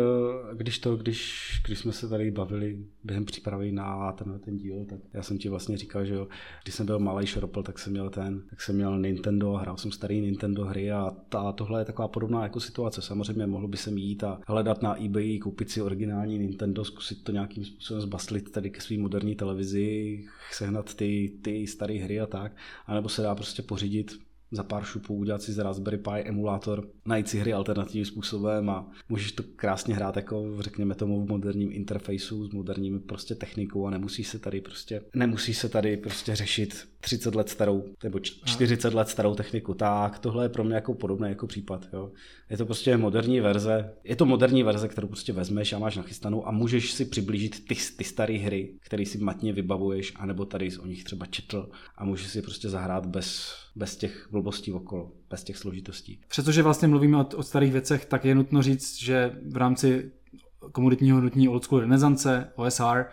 když 0.55 0.79
to, 0.79 0.97
když, 0.97 1.51
když 1.67 1.79
jsme 1.79 1.93
se 1.93 2.09
tady 2.09 2.31
bavili 2.31 2.79
během 3.05 3.25
přípravy 3.25 3.73
na 3.73 4.13
ten, 4.13 4.39
ten 4.39 4.57
díl, 4.57 4.85
tak 4.85 4.99
já 5.13 5.23
jsem 5.23 5.39
ti 5.39 5.49
vlastně 5.49 5.77
říkal, 5.77 6.05
že 6.05 6.15
jo, 6.15 6.29
když 6.63 6.75
jsem 6.75 6.87
byl 6.87 6.99
malý 6.99 7.27
šoropl, 7.27 7.63
tak 7.63 7.79
jsem 7.79 7.93
měl 7.93 8.11
ten, 8.11 8.43
tak 8.51 8.61
jsem 8.61 8.75
měl 8.75 8.99
Nintendo, 8.99 9.53
hrál 9.53 9.77
jsem 9.77 9.93
starý 9.93 10.21
Nintendo 10.21 10.65
hry 10.65 10.93
a 10.93 11.11
ta, 11.29 11.53
tohle 11.53 11.81
je 11.81 11.85
taková 11.85 12.09
podobná 12.09 12.43
jako 12.43 12.61
situace. 12.61 13.03
Samozřejmě 13.03 13.47
mohl 13.47 13.69
by 13.69 13.77
jsem 13.77 13.99
jít 13.99 14.25
a 14.25 14.41
hledat 14.47 14.83
na 14.83 15.05
eBay, 15.05 15.39
koupit 15.39 15.71
si 15.71 15.83
originální 15.83 16.39
Nintendo, 16.39 16.85
zkusit 16.85 17.25
to 17.25 17.33
nějakým 17.33 17.65
způsobem 17.65 18.01
zbastlit 18.01 18.53
tady 18.53 18.71
ke 18.71 18.81
své 18.81 18.99
moderní 18.99 19.35
televizi, 19.35 20.25
sehnat 20.53 20.95
ty, 20.95 21.33
ty 21.43 21.67
staré 21.67 21.95
hry 21.95 22.21
a 22.21 22.27
tak, 22.27 22.53
anebo 22.87 23.09
se 23.09 23.23
dá 23.23 23.35
prostě 23.35 23.63
pořídit 23.63 24.28
za 24.51 24.63
pár 24.63 24.85
šupů 24.85 25.15
udělat 25.15 25.43
si 25.43 25.53
z 25.53 25.59
Raspberry 25.59 25.99
Pi 25.99 26.21
emulátor, 26.25 26.89
najít 27.07 27.29
si 27.29 27.39
hry 27.39 27.53
alternativním 27.53 28.05
způsobem 28.05 28.71
a 28.71 28.91
můžeš 29.09 29.33
to 29.33 29.43
krásně 29.57 29.95
hrát 29.95 30.17
jako 30.17 30.63
řekněme 30.63 30.95
tomu 30.95 31.27
v 31.27 31.29
moderním 31.29 31.73
interfejsu 31.73 32.47
s 32.47 32.51
moderním 32.51 33.01
prostě 33.01 33.35
technikou 33.35 33.87
a 33.87 33.91
nemusíš 33.91 34.29
se 34.29 34.39
tady 34.39 34.61
prostě 34.61 35.03
nemusíš 35.15 35.59
se 35.59 35.69
tady 35.69 35.97
prostě 35.97 36.37
řešit 36.37 36.89
30 37.01 37.35
let 37.35 37.49
starou 37.49 37.85
nebo 38.05 38.21
40 38.21 38.95
let 38.95 39.09
starou 39.09 39.35
techniku. 39.35 39.75
Tak 39.75 40.19
tohle 40.19 40.45
je 40.45 40.49
pro 40.49 40.65
mě 40.65 40.75
jako 40.75 40.95
podobný 40.95 41.29
jako 41.29 41.47
případ. 41.47 41.89
Jo. 41.93 42.13
Je 42.51 42.57
to 42.57 42.67
prostě 42.67 42.97
moderní 42.97 43.41
verze, 43.41 43.95
je 44.05 44.17
to 44.17 44.27
moderní 44.27 44.63
verze, 44.63 44.89
kterou 44.89 45.09
prostě 45.09 45.33
vezmeš 45.33 45.73
a 45.73 45.79
máš 45.79 45.97
nachystanou 45.97 46.49
a 46.49 46.51
můžeš 46.51 46.93
si 46.93 47.05
přiblížit 47.05 47.69
ty, 47.69 47.75
ty 47.97 48.05
staré 48.05 48.35
hry, 48.35 48.75
které 48.81 49.07
si 49.07 49.19
matně 49.19 49.53
vybavuješ, 49.53 50.13
anebo 50.17 50.45
tady 50.45 50.79
o 50.79 50.87
nich 50.87 51.05
třeba 51.05 51.27
četl 51.27 51.69
a 51.97 52.05
můžeš 52.05 52.27
si 52.27 52.43
prostě 52.43 52.69
zahrát 52.69 53.07
bez, 53.07 53.55
bez 53.79 53.97
těch 53.97 54.29
blbostí 54.31 54.73
okolo, 54.73 55.13
bez 55.31 55.45
těch 55.45 55.57
složitostí. 55.57 56.21
Přestože 56.29 56.63
vlastně 56.63 56.89
mluvíme 56.89 57.17
o, 57.17 57.27
o 57.37 57.43
starých 57.43 57.73
věcech, 57.73 58.05
tak 58.05 58.25
je 58.25 58.35
nutno 58.35 58.63
říct, 58.63 58.99
že 58.99 59.33
v 59.51 59.57
rámci 59.57 60.13
komunitního 60.73 61.19
hnutí 61.19 61.49
Old 61.49 61.65
School 61.65 61.81
Renesance, 61.81 62.53
OSR, 62.57 63.05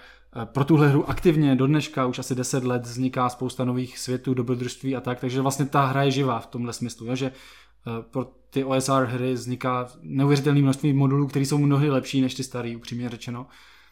pro 0.45 0.63
tuhle 0.63 0.89
hru 0.89 1.09
aktivně 1.09 1.55
do 1.55 1.67
dneška 1.67 2.05
už 2.05 2.19
asi 2.19 2.35
10 2.35 2.63
let 2.63 2.83
vzniká 2.83 3.29
spousta 3.29 3.65
nových 3.65 3.99
světů, 3.99 4.33
dobrodružství 4.33 4.95
a 4.95 5.01
tak, 5.01 5.19
takže 5.19 5.41
vlastně 5.41 5.65
ta 5.65 5.85
hra 5.85 6.03
je 6.03 6.11
živá 6.11 6.39
v 6.39 6.47
tomhle 6.47 6.73
smyslu, 6.73 7.07
jo? 7.07 7.15
že 7.15 7.25
eh, 7.25 8.03
pro 8.11 8.31
ty 8.49 8.63
OSR 8.63 9.05
hry 9.05 9.33
vzniká 9.33 9.87
neuvěřitelné 10.01 10.61
množství 10.61 10.93
modulů, 10.93 11.27
které 11.27 11.45
jsou 11.45 11.57
mnohdy 11.57 11.89
lepší 11.89 12.21
než 12.21 12.33
ty 12.33 12.43
starý, 12.43 12.75
upřímně 12.75 13.09
řečeno. 13.09 13.47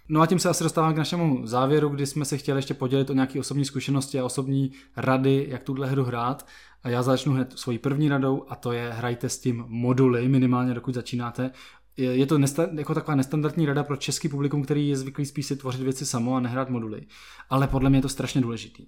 No 0.09 0.21
a 0.21 0.25
tím 0.25 0.39
se 0.39 0.49
asi 0.49 0.63
dostáváme 0.63 0.93
k 0.93 0.97
našemu 0.97 1.47
závěru, 1.47 1.89
kdy 1.89 2.05
jsme 2.05 2.25
se 2.25 2.37
chtěli 2.37 2.57
ještě 2.57 2.73
podělit 2.73 3.09
o 3.09 3.13
nějaké 3.13 3.39
osobní 3.39 3.65
zkušenosti 3.65 4.19
a 4.19 4.25
osobní 4.25 4.71
rady, 4.97 5.45
jak 5.49 5.63
tuhle 5.63 5.87
hru 5.87 6.03
hrát. 6.03 6.47
A 6.83 6.89
já 6.89 7.03
začnu 7.03 7.33
hned 7.33 7.59
svojí 7.59 7.77
první 7.77 8.09
radou 8.09 8.45
a 8.49 8.55
to 8.55 8.71
je 8.71 8.91
hrajte 8.93 9.29
s 9.29 9.39
tím 9.39 9.65
moduly, 9.67 10.27
minimálně 10.27 10.73
dokud 10.73 10.93
začínáte. 10.93 11.51
je 11.97 12.25
to 12.25 12.37
nesta, 12.37 12.67
jako 12.73 12.93
taková 12.93 13.15
nestandardní 13.15 13.65
rada 13.65 13.83
pro 13.83 13.97
český 13.97 14.29
publikum, 14.29 14.63
který 14.63 14.89
je 14.89 14.97
zvyklý 14.97 15.25
spíš 15.25 15.45
si 15.45 15.55
tvořit 15.55 15.81
věci 15.81 16.05
samo 16.05 16.35
a 16.35 16.39
nehrát 16.39 16.69
moduly. 16.69 17.05
Ale 17.49 17.67
podle 17.67 17.89
mě 17.89 17.97
je 17.97 18.01
to 18.01 18.09
strašně 18.09 18.41
důležitý. 18.41 18.85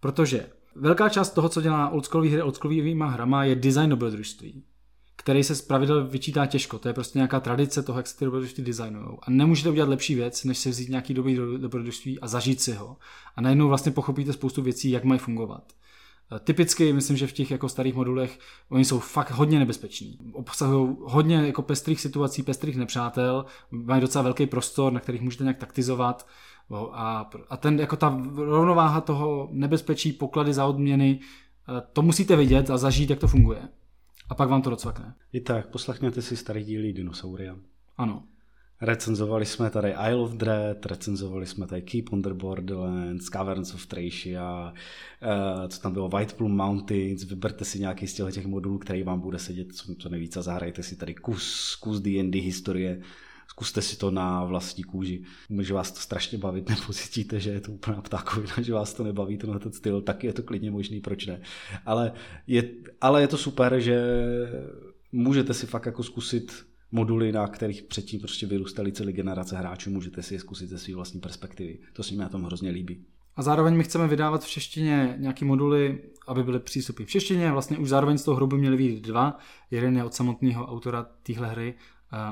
Protože 0.00 0.46
velká 0.74 1.08
část 1.08 1.30
toho, 1.30 1.48
co 1.48 1.60
dělá 1.60 1.88
oldschoolový 1.88 2.30
hry 2.30 2.42
oldschoolovýma 2.42 3.06
hrama, 3.06 3.44
je 3.44 3.54
design 3.54 3.90
dobrodružství 3.90 4.64
který 5.24 5.44
se 5.44 5.54
z 5.54 5.62
pravidel 5.62 6.06
vyčítá 6.06 6.46
těžko. 6.46 6.78
To 6.78 6.88
je 6.88 6.94
prostě 6.94 7.18
nějaká 7.18 7.40
tradice 7.40 7.82
toho, 7.82 7.98
jak 7.98 8.06
se 8.06 8.18
ty 8.18 8.24
dobrodružství 8.24 8.64
designují. 8.64 9.06
A 9.22 9.30
nemůžete 9.30 9.70
udělat 9.70 9.88
lepší 9.88 10.14
věc, 10.14 10.44
než 10.44 10.58
si 10.58 10.70
vzít 10.70 10.88
nějaký 10.88 11.14
dobrý 11.14 11.36
dobrodružství 11.58 12.20
a 12.20 12.26
zažít 12.26 12.60
si 12.60 12.72
ho. 12.72 12.96
A 13.36 13.40
najednou 13.40 13.68
vlastně 13.68 13.92
pochopíte 13.92 14.32
spoustu 14.32 14.62
věcí, 14.62 14.90
jak 14.90 15.04
mají 15.04 15.20
fungovat. 15.20 15.72
Eh, 16.32 16.38
typicky 16.38 16.92
myslím, 16.92 17.16
že 17.16 17.26
v 17.26 17.32
těch 17.32 17.50
jako 17.50 17.68
starých 17.68 17.94
modulech 17.94 18.38
oni 18.68 18.84
jsou 18.84 18.98
fakt 18.98 19.30
hodně 19.30 19.58
nebezpeční. 19.58 20.18
Obsahují 20.32 20.96
hodně 21.00 21.36
jako 21.36 21.62
pestrých 21.62 22.00
situací, 22.00 22.42
pestrých 22.42 22.76
nepřátel, 22.76 23.44
mají 23.70 24.00
docela 24.00 24.22
velký 24.22 24.46
prostor, 24.46 24.92
na 24.92 25.00
kterých 25.00 25.22
můžete 25.22 25.44
nějak 25.44 25.58
taktizovat. 25.58 26.26
A, 26.92 27.30
a 27.50 27.56
ten, 27.56 27.80
jako 27.80 27.96
ta 27.96 28.22
rovnováha 28.36 29.00
toho 29.00 29.48
nebezpečí, 29.52 30.12
poklady 30.12 30.54
za 30.54 30.66
odměny, 30.66 31.20
eh, 31.68 31.82
to 31.92 32.02
musíte 32.02 32.36
vidět 32.36 32.70
a 32.70 32.78
zažít, 32.78 33.10
jak 33.10 33.18
to 33.18 33.28
funguje. 33.28 33.68
A 34.28 34.34
pak 34.34 34.48
vám 34.48 34.62
to 34.62 34.70
docvakne. 34.70 35.14
I 35.32 35.40
tak, 35.40 35.66
poslechněte 35.66 36.22
si 36.22 36.36
starý 36.36 36.64
díly 36.64 36.92
Dinosauria. 36.92 37.56
Ano. 37.96 38.22
Recenzovali 38.80 39.46
jsme 39.46 39.70
tady 39.70 39.88
Isle 39.90 40.14
of 40.14 40.32
Dread, 40.32 40.86
recenzovali 40.86 41.46
jsme 41.46 41.66
tady 41.66 41.82
Keep 41.82 42.12
on 42.12 42.22
the 42.22 42.34
Borderlands, 42.34 43.28
Caverns 43.28 43.74
of 43.74 43.86
Tracia, 43.86 44.72
uh, 44.72 45.68
co 45.68 45.80
tam 45.80 45.92
bylo, 45.92 46.08
White 46.08 46.32
Plum 46.32 46.56
Mountains, 46.56 47.24
vyberte 47.24 47.64
si 47.64 47.80
nějaký 47.80 48.06
z 48.06 48.14
těch 48.32 48.46
modulů, 48.46 48.78
který 48.78 49.02
vám 49.02 49.20
bude 49.20 49.38
sedět 49.38 49.74
co, 49.74 49.94
co 49.94 50.08
nejvíc 50.08 50.36
a 50.36 50.42
zahrajte 50.42 50.82
si 50.82 50.96
tady 50.96 51.14
kus, 51.14 51.76
kus 51.80 52.00
D&D 52.00 52.40
historie, 52.40 53.00
zkuste 53.54 53.82
si 53.82 53.96
to 53.96 54.10
na 54.10 54.44
vlastní 54.44 54.84
kůži. 54.84 55.24
Může 55.48 55.74
vás 55.74 55.92
to 55.92 56.00
strašně 56.00 56.38
bavit, 56.38 56.68
nebo 56.68 56.92
cítíte, 56.92 57.40
že 57.40 57.50
je 57.50 57.60
to 57.60 57.72
úplná 57.72 58.00
ptákovina, 58.00 58.54
že 58.60 58.72
vás 58.72 58.94
to 58.94 59.04
nebaví, 59.04 59.38
tenhle 59.38 59.58
ten 59.58 59.72
styl, 59.72 60.02
tak 60.02 60.24
je 60.24 60.32
to 60.32 60.42
klidně 60.42 60.70
možný, 60.70 61.00
proč 61.00 61.26
ne. 61.26 61.40
Ale 61.86 62.12
je, 62.46 62.70
ale 63.00 63.20
je 63.20 63.28
to 63.28 63.36
super, 63.36 63.80
že 63.80 64.02
můžete 65.12 65.54
si 65.54 65.66
fakt 65.66 65.86
jako 65.86 66.02
zkusit 66.02 66.66
moduly, 66.92 67.32
na 67.32 67.46
kterých 67.46 67.82
předtím 67.82 68.20
prostě 68.20 68.46
vyrůstaly 68.46 68.92
celé 68.92 69.12
generace 69.12 69.56
hráčů, 69.56 69.90
můžete 69.90 70.22
si 70.22 70.34
je 70.34 70.40
zkusit 70.40 70.68
ze 70.68 70.78
své 70.78 70.94
vlastní 70.94 71.20
perspektivy. 71.20 71.78
To 71.92 72.02
se 72.02 72.14
mi 72.14 72.20
na 72.20 72.28
tom 72.28 72.44
hrozně 72.44 72.70
líbí. 72.70 73.04
A 73.36 73.42
zároveň 73.42 73.76
my 73.76 73.84
chceme 73.84 74.08
vydávat 74.08 74.44
v 74.44 74.48
češtině 74.48 75.14
nějaké 75.18 75.44
moduly, 75.44 76.02
aby 76.26 76.42
byly 76.42 76.58
přístupy 76.58 77.04
v 77.04 77.10
češtině. 77.10 77.52
Vlastně 77.52 77.78
už 77.78 77.88
zároveň 77.88 78.18
z 78.18 78.24
toho 78.24 78.36
hru 78.36 78.46
by 78.46 78.58
měly 78.58 78.76
být 78.76 79.04
dva. 79.04 79.38
Jeden 79.70 79.96
je 79.96 80.04
od 80.04 80.14
samotného 80.14 80.66
autora 80.66 81.06
téhle 81.22 81.48
hry, 81.48 81.74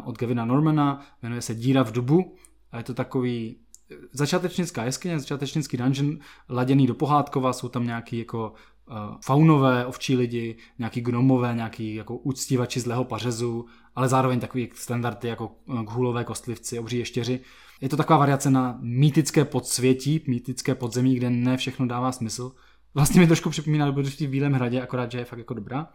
od 0.05 0.19
Gavina 0.19 0.45
Normana, 0.45 1.07
jmenuje 1.23 1.43
se 1.43 1.55
Díra 1.55 1.83
v 1.83 1.93
dubu. 1.93 2.37
A 2.73 2.79
je 2.79 2.85
to 2.85 2.95
takový 2.95 3.57
eh, 3.91 3.97
začátečnická 4.13 4.85
jeskyně, 4.85 5.19
začátečnický 5.19 5.77
dungeon, 5.77 6.19
laděný 6.51 6.87
do 6.87 6.95
pohádkova, 6.95 7.53
jsou 7.53 7.69
tam 7.69 7.87
nějaký 7.87 8.19
jako 8.19 8.53
uh, 8.91 8.97
faunové, 9.25 9.87
ovčí 9.87 10.17
lidi, 10.17 10.57
nějaký 10.79 11.01
gnomové, 11.01 11.55
nějaký 11.55 11.95
jako 11.95 12.17
úctívači 12.17 12.81
zlého 12.81 13.05
pařezu, 13.05 13.67
ale 13.95 14.09
zároveň 14.09 14.41
takový 14.41 14.71
standardy 14.75 15.29
jako 15.29 15.57
ghulové 15.83 16.25
kostlivci, 16.25 16.79
obří 16.79 16.99
ještěři. 16.99 17.41
Je 17.81 17.89
to 17.89 17.97
taková 17.97 18.19
variace 18.19 18.51
na 18.51 18.79
mýtické 18.81 19.45
podsvětí, 19.45 20.25
mýtické 20.27 20.75
podzemí, 20.75 21.15
kde 21.15 21.31
ne 21.31 21.57
všechno 21.57 21.87
dává 21.87 22.13
smysl. 22.13 22.53
Vlastně 22.95 23.21
mi 23.21 23.27
trošku 23.27 23.51
připomíná 23.51 23.87
dobrodružství 23.87 24.27
v 24.27 24.31
Bílém 24.31 24.53
hradě, 24.53 24.83
akorát, 24.83 25.11
že 25.11 25.19
je 25.19 25.25
fakt 25.25 25.39
jako 25.39 25.55
dobrá. 25.55 25.89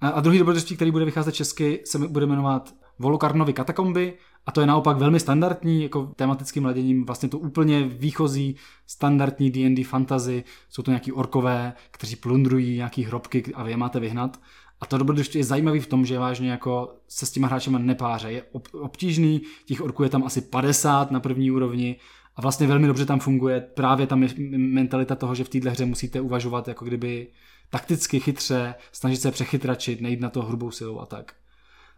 A 0.00 0.20
druhý 0.20 0.38
dobrodružství, 0.38 0.76
který 0.76 0.90
bude 0.90 1.04
vycházet 1.04 1.32
česky, 1.32 1.82
se 1.84 1.98
bude 1.98 2.26
jmenovat 2.26 2.74
Volokarnovy 2.98 3.52
katakomby 3.52 4.14
a 4.46 4.52
to 4.52 4.60
je 4.60 4.66
naopak 4.66 4.96
velmi 4.96 5.20
standardní, 5.20 5.82
jako 5.82 6.12
tematickým 6.16 6.64
laděním, 6.64 7.04
vlastně 7.04 7.28
to 7.28 7.38
úplně 7.38 7.84
výchozí 7.84 8.56
standardní 8.86 9.50
D&D 9.50 9.84
fantasy, 9.84 10.44
jsou 10.68 10.82
to 10.82 10.90
nějaký 10.90 11.12
orkové, 11.12 11.72
kteří 11.90 12.16
plundrují 12.16 12.76
nějaký 12.76 13.02
hrobky 13.02 13.44
a 13.54 13.62
vy 13.62 13.70
je 13.70 13.76
máte 13.76 14.00
vyhnat. 14.00 14.40
A 14.80 14.86
to 14.86 14.98
dobrodružství 14.98 15.40
je 15.40 15.44
zajímavý 15.44 15.80
v 15.80 15.86
tom, 15.86 16.06
že 16.06 16.18
vážně 16.18 16.50
jako 16.50 16.94
se 17.08 17.26
s 17.26 17.30
těma 17.30 17.48
hráčema 17.48 17.78
nepáře. 17.78 18.32
Je 18.32 18.42
obtížný, 18.72 19.42
těch 19.66 19.80
orků 19.80 20.02
je 20.02 20.08
tam 20.08 20.24
asi 20.24 20.40
50 20.40 21.10
na 21.10 21.20
první 21.20 21.50
úrovni 21.50 21.96
a 22.36 22.42
vlastně 22.42 22.66
velmi 22.66 22.86
dobře 22.86 23.06
tam 23.06 23.20
funguje 23.20 23.60
právě 23.60 24.06
ta 24.06 24.16
mentalita 24.56 25.14
toho, 25.14 25.34
že 25.34 25.44
v 25.44 25.48
téhle 25.48 25.70
hře 25.70 25.84
musíte 25.84 26.20
uvažovat 26.20 26.68
jako 26.68 26.84
kdyby 26.84 27.26
takticky 27.70 28.20
chytře, 28.20 28.74
snažit 28.92 29.16
se 29.16 29.30
přechytračit, 29.30 30.00
nejít 30.00 30.20
na 30.20 30.30
to 30.30 30.42
hrubou 30.42 30.70
silou 30.70 31.00
a 31.00 31.06
tak. 31.06 31.34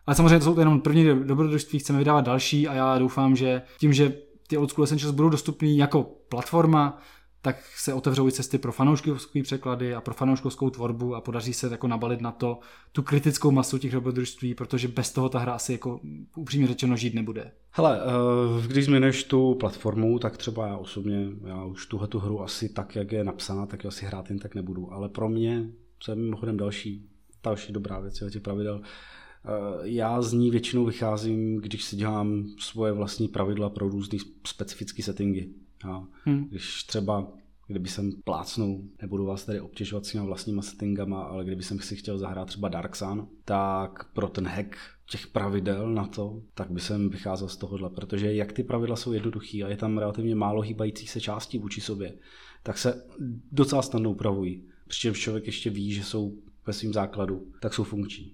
Ale 0.06 0.16
samozřejmě 0.16 0.38
to 0.38 0.44
jsou 0.44 0.54
to 0.54 0.60
jenom 0.60 0.80
první 0.80 1.04
dobrodružství, 1.04 1.78
chceme 1.78 1.98
vydávat 1.98 2.24
další 2.24 2.68
a 2.68 2.74
já 2.74 2.98
doufám, 2.98 3.36
že 3.36 3.62
tím, 3.78 3.92
že 3.92 4.12
ty 4.46 4.56
Old 4.56 4.70
School 4.70 4.84
Essentials 4.84 5.14
budou 5.14 5.28
dostupný 5.28 5.78
jako 5.78 6.02
platforma, 6.28 7.02
tak 7.46 7.56
se 7.76 7.94
otevřou 7.94 8.28
i 8.28 8.32
cesty 8.32 8.58
pro 8.58 8.72
fanouškovské 8.72 9.42
překlady 9.42 9.94
a 9.94 10.00
pro 10.00 10.14
fanouškovskou 10.14 10.70
tvorbu 10.70 11.14
a 11.14 11.20
podaří 11.20 11.52
se 11.52 11.68
jako 11.70 11.88
nabalit 11.88 12.20
na 12.20 12.32
to 12.32 12.58
tu 12.92 13.02
kritickou 13.02 13.50
masu 13.50 13.78
těch 13.78 13.92
dobrodružství, 13.92 14.54
protože 14.54 14.88
bez 14.88 15.12
toho 15.12 15.28
ta 15.28 15.38
hra 15.38 15.52
asi 15.52 15.72
jako 15.72 16.00
upřímně 16.36 16.66
řečeno 16.66 16.96
žít 16.96 17.14
nebude. 17.14 17.52
Hele, 17.70 18.00
eh, 18.00 18.66
když 18.68 18.84
změneš 18.84 19.24
tu 19.24 19.54
platformu, 19.54 20.18
tak 20.18 20.36
třeba 20.36 20.66
já 20.66 20.76
osobně, 20.76 21.28
já 21.44 21.64
už 21.64 21.86
tuhle 21.86 22.08
tu 22.08 22.18
hru 22.18 22.42
asi 22.42 22.68
tak, 22.68 22.96
jak 22.96 23.12
je 23.12 23.24
napsaná, 23.24 23.66
tak 23.66 23.86
asi 23.86 24.06
hrát 24.06 24.30
jen 24.30 24.38
tak 24.38 24.54
nebudu, 24.54 24.92
ale 24.92 25.08
pro 25.08 25.28
mě, 25.28 25.70
co 25.98 26.12
je 26.12 26.16
mimochodem 26.16 26.56
další, 26.56 27.08
další 27.44 27.72
dobrá 27.72 28.00
věc, 28.00 28.22
těch 28.30 28.42
pravidel, 28.42 28.80
eh, 28.82 29.48
já 29.82 30.22
z 30.22 30.32
ní 30.32 30.50
většinou 30.50 30.84
vycházím, 30.84 31.56
když 31.56 31.84
si 31.84 31.96
dělám 31.96 32.44
svoje 32.58 32.92
vlastní 32.92 33.28
pravidla 33.28 33.70
pro 33.70 33.88
různé 33.88 34.18
specifické 34.46 35.02
settingy. 35.02 35.65
Já, 35.84 36.06
hmm. 36.24 36.48
Když 36.48 36.84
třeba 36.84 37.32
kdyby 37.68 37.88
jsem 37.88 38.12
plácnul, 38.24 38.84
nebudu 39.02 39.26
vás 39.26 39.44
tady 39.44 39.60
obtěžovat 39.60 40.06
s 40.06 40.12
těma 40.12 40.24
vlastníma 40.24 40.62
settingama, 40.62 41.22
ale 41.22 41.44
kdyby 41.44 41.62
jsem 41.62 41.78
si 41.78 41.96
chtěl 41.96 42.18
zahrát 42.18 42.48
třeba 42.48 42.68
Dark 42.68 42.96
Sun, 42.96 43.28
tak 43.44 44.12
pro 44.12 44.28
ten 44.28 44.46
hack 44.46 44.76
těch 45.10 45.26
pravidel 45.26 45.90
na 45.90 46.06
to, 46.06 46.42
tak 46.54 46.70
by 46.70 46.80
jsem 46.80 47.10
vycházel 47.10 47.48
z 47.48 47.56
tohohle, 47.56 47.90
protože 47.90 48.34
jak 48.34 48.52
ty 48.52 48.62
pravidla 48.62 48.96
jsou 48.96 49.12
jednoduchý 49.12 49.64
a 49.64 49.68
je 49.68 49.76
tam 49.76 49.98
relativně 49.98 50.34
málo 50.34 50.60
hýbajících 50.60 51.10
se 51.10 51.20
částí 51.20 51.58
vůči 51.58 51.80
sobě, 51.80 52.14
tak 52.62 52.78
se 52.78 53.04
docela 53.52 53.82
snadno 53.82 54.10
upravují. 54.10 54.68
Přičemž 54.88 55.18
člověk 55.18 55.46
ještě 55.46 55.70
ví, 55.70 55.92
že 55.92 56.04
jsou 56.04 56.34
ve 56.66 56.72
svém 56.72 56.92
základu, 56.92 57.46
tak 57.60 57.74
jsou 57.74 57.84
funkční. 57.84 58.32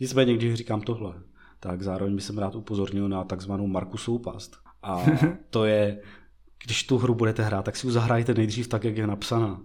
Nicméně, 0.00 0.36
když 0.36 0.54
říkám 0.54 0.80
tohle, 0.80 1.14
tak 1.60 1.82
zároveň 1.82 2.14
bych 2.14 2.24
jsem 2.24 2.38
rád 2.38 2.54
upozornil 2.54 3.08
na 3.08 3.24
takzvanou 3.24 3.66
Markusovou 3.66 4.18
past. 4.18 4.56
A 4.82 5.04
to 5.50 5.64
je 5.64 6.02
když 6.64 6.84
tu 6.84 6.98
hru 6.98 7.14
budete 7.14 7.42
hrát, 7.42 7.64
tak 7.64 7.76
si 7.76 7.86
ji 7.86 7.92
zahrajte 7.92 8.34
nejdřív 8.34 8.68
tak, 8.68 8.84
jak 8.84 8.96
je 8.96 9.06
napsaná. 9.06 9.60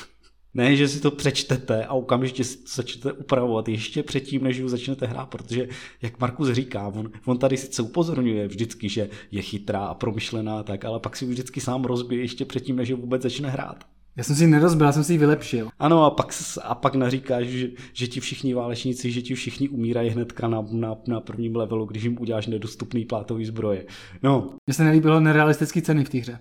ne, 0.54 0.76
že 0.76 0.88
si 0.88 1.00
to 1.00 1.10
přečtete 1.10 1.84
a 1.84 1.92
okamžitě 1.92 2.44
si 2.44 2.56
to 2.56 2.68
začnete 2.74 3.12
upravovat 3.12 3.68
ještě 3.68 4.02
předtím, 4.02 4.44
než 4.44 4.56
ji 4.56 4.68
začnete 4.68 5.06
hrát, 5.06 5.26
protože, 5.26 5.68
jak 6.02 6.20
Markus 6.20 6.48
říká, 6.52 6.86
on, 6.86 7.10
on 7.24 7.38
tady 7.38 7.56
sice 7.56 7.82
upozorňuje 7.82 8.48
vždycky, 8.48 8.88
že 8.88 9.08
je 9.30 9.42
chytrá 9.42 9.86
a 9.86 9.94
promyšlená, 9.94 10.62
tak, 10.62 10.84
ale 10.84 11.00
pak 11.00 11.16
si 11.16 11.24
ji 11.24 11.30
vždycky 11.30 11.60
sám 11.60 11.84
rozbije 11.84 12.22
ještě 12.22 12.44
předtím, 12.44 12.76
než 12.76 12.88
ji 12.88 12.94
vůbec 12.94 13.22
začne 13.22 13.50
hrát. 13.50 13.84
Já 14.16 14.24
jsem 14.24 14.36
si 14.36 14.44
ji 14.44 14.50
nerozbil, 14.50 14.86
já 14.86 14.92
jsem 14.92 15.04
si 15.04 15.12
ji 15.12 15.18
vylepšil. 15.18 15.68
Ano, 15.78 16.04
a 16.04 16.10
pak, 16.10 16.34
a 16.62 16.74
pak 16.74 16.94
naříkáš, 16.94 17.46
že, 17.46 17.68
že 17.92 18.06
ti 18.06 18.20
všichni 18.20 18.54
válečníci, 18.54 19.12
že 19.12 19.22
ti 19.22 19.34
všichni 19.34 19.68
umírají 19.68 20.10
hnedka 20.10 20.48
na, 20.48 20.66
na, 20.70 20.96
na 21.06 21.20
prvním 21.20 21.56
levelu, 21.56 21.86
když 21.86 22.02
jim 22.02 22.16
uděláš 22.20 22.46
nedostupný 22.46 23.04
plátový 23.04 23.44
zbroje. 23.44 23.86
No. 24.22 24.50
Mně 24.66 24.74
se 24.74 24.84
nelíbilo 24.84 25.20
nerealistické 25.20 25.82
ceny 25.82 26.04
v 26.04 26.08
té 26.08 26.18
hře. 26.18 26.38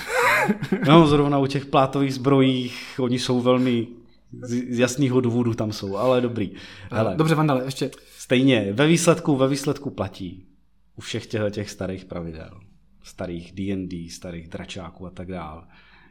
no, 0.88 1.06
zrovna 1.06 1.38
u 1.38 1.46
těch 1.46 1.66
plátových 1.66 2.14
zbrojích, 2.14 2.96
oni 2.98 3.18
jsou 3.18 3.40
velmi 3.40 3.86
z 4.42 4.78
jasného 4.78 5.20
důvodu 5.20 5.54
tam 5.54 5.72
jsou, 5.72 5.96
ale 5.96 6.20
dobrý. 6.20 6.50
Hele, 6.90 7.14
Dobře, 7.16 7.34
Vandale, 7.34 7.64
ještě. 7.64 7.90
Stejně, 8.18 8.72
ve 8.72 8.86
výsledku, 8.86 9.36
ve 9.36 9.48
výsledku 9.48 9.90
platí 9.90 10.46
u 10.96 11.00
všech 11.00 11.26
těch, 11.26 11.42
těch 11.50 11.70
starých 11.70 12.04
pravidel, 12.04 12.60
starých 13.02 13.52
D&D, 13.52 14.10
starých 14.10 14.48
dračáků 14.48 15.06
a 15.06 15.10
tak 15.10 15.28
dále 15.28 15.62